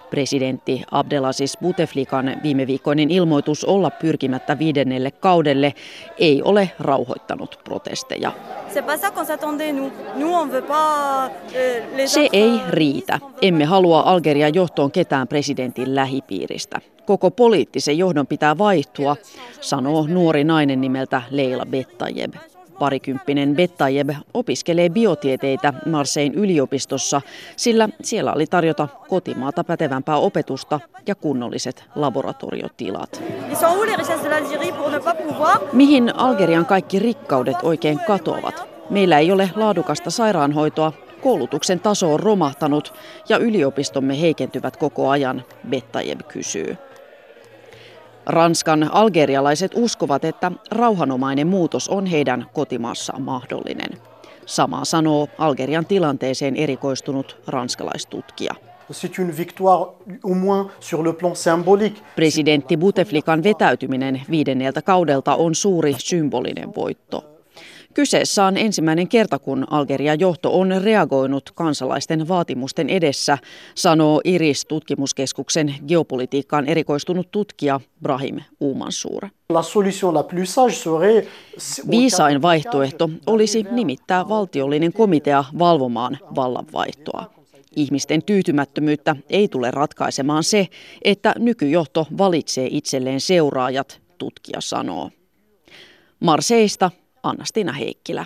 Presidentti 0.09 0.83
Abdelaziz 0.91 1.57
Bouteflikan 1.61 2.31
viime 2.43 2.67
viikkoinen 2.67 3.11
ilmoitus 3.11 3.65
olla 3.65 3.89
pyrkimättä 3.89 4.59
viidennelle 4.59 5.11
kaudelle 5.11 5.73
ei 6.17 6.41
ole 6.43 6.71
rauhoittanut 6.79 7.59
protesteja. 7.63 8.31
Se 12.05 12.29
ei 12.33 12.59
riitä. 12.69 13.19
Emme 13.41 13.65
halua 13.65 13.99
Algerian 13.99 14.53
johtoon 14.55 14.91
ketään 14.91 15.27
presidentin 15.27 15.95
lähipiiristä. 15.95 16.81
Koko 17.05 17.31
poliittisen 17.31 17.97
johdon 17.97 18.27
pitää 18.27 18.57
vaihtua, 18.57 19.15
sanoo 19.61 20.07
nuori 20.07 20.43
nainen 20.43 20.81
nimeltä 20.81 21.21
Leila 21.31 21.65
Bettayeb. 21.65 22.33
Parikymppinen 22.79 23.55
Bettayeb 23.55 24.09
opiskelee 24.33 24.89
biotieteitä 24.89 25.73
Marsein 25.85 26.33
yliopistossa, 26.33 27.21
sillä 27.55 27.89
siellä 28.01 28.33
oli 28.33 28.47
tarjota 28.47 28.87
kotimaata 29.07 29.63
pätevämpää 29.63 30.17
opetusta 30.17 30.79
ja 31.07 31.15
kunnolliset 31.15 31.85
laboratoriotilat. 31.95 33.23
Mihin 35.73 36.15
Algerian 36.15 36.65
kaikki 36.65 36.99
rikkaudet 36.99 37.57
oikein 37.63 37.99
katoavat? 38.07 38.67
Meillä 38.89 39.19
ei 39.19 39.31
ole 39.31 39.49
laadukasta 39.55 40.09
sairaanhoitoa, 40.09 40.93
koulutuksen 41.21 41.79
taso 41.79 42.13
on 42.13 42.19
romahtanut 42.19 42.93
ja 43.29 43.37
yliopistomme 43.37 44.21
heikentyvät 44.21 44.77
koko 44.77 45.09
ajan, 45.09 45.43
Bettayeb 45.69 46.21
kysyy. 46.27 46.77
Ranskan 48.27 48.89
algerialaiset 48.93 49.71
uskovat, 49.75 50.25
että 50.25 50.51
rauhanomainen 50.71 51.47
muutos 51.47 51.89
on 51.89 52.05
heidän 52.05 52.45
kotimaassaan 52.53 53.21
mahdollinen. 53.21 53.89
Sama 54.45 54.85
sanoo 54.85 55.27
Algerian 55.37 55.85
tilanteeseen 55.85 56.55
erikoistunut 56.55 57.37
ranskalaistutkija. 57.47 58.53
Presidentti 62.15 62.77
Bouteflikan 62.77 63.43
vetäytyminen 63.43 64.21
viidenneltä 64.29 64.81
kaudelta 64.81 65.35
on 65.35 65.55
suuri 65.55 65.95
symbolinen 65.97 66.75
voitto. 66.75 67.36
Kyseessä 67.97 68.45
on 68.45 68.57
ensimmäinen 68.57 69.07
kerta, 69.07 69.39
kun 69.39 69.67
Algerian 69.69 70.19
johto 70.19 70.59
on 70.59 70.81
reagoinut 70.83 71.51
kansalaisten 71.51 72.27
vaatimusten 72.27 72.89
edessä, 72.89 73.37
sanoo 73.75 74.21
IRIS-tutkimuskeskuksen 74.23 75.75
geopolitiikkaan 75.87 76.67
erikoistunut 76.67 77.31
tutkija 77.31 77.79
Brahim 78.03 78.39
Uumansuur. 78.59 79.27
Viisain 81.89 82.41
vaihtoehto 82.41 83.09
olisi 83.27 83.65
nimittää 83.71 84.29
valtiollinen 84.29 84.93
komitea 84.93 85.43
valvomaan 85.59 86.17
vallanvaihtoa. 86.35 87.25
Ihmisten 87.75 88.23
tyytymättömyyttä 88.23 89.15
ei 89.29 89.47
tule 89.47 89.71
ratkaisemaan 89.71 90.43
se, 90.43 90.67
että 91.01 91.33
nykyjohto 91.39 92.07
valitsee 92.17 92.67
itselleen 92.71 93.21
seuraajat, 93.21 94.01
tutkija 94.17 94.61
sanoo. 94.61 95.09
Marseista 96.19 96.91
Anna-Stina 97.23 97.73
Heikkilä. 97.73 98.25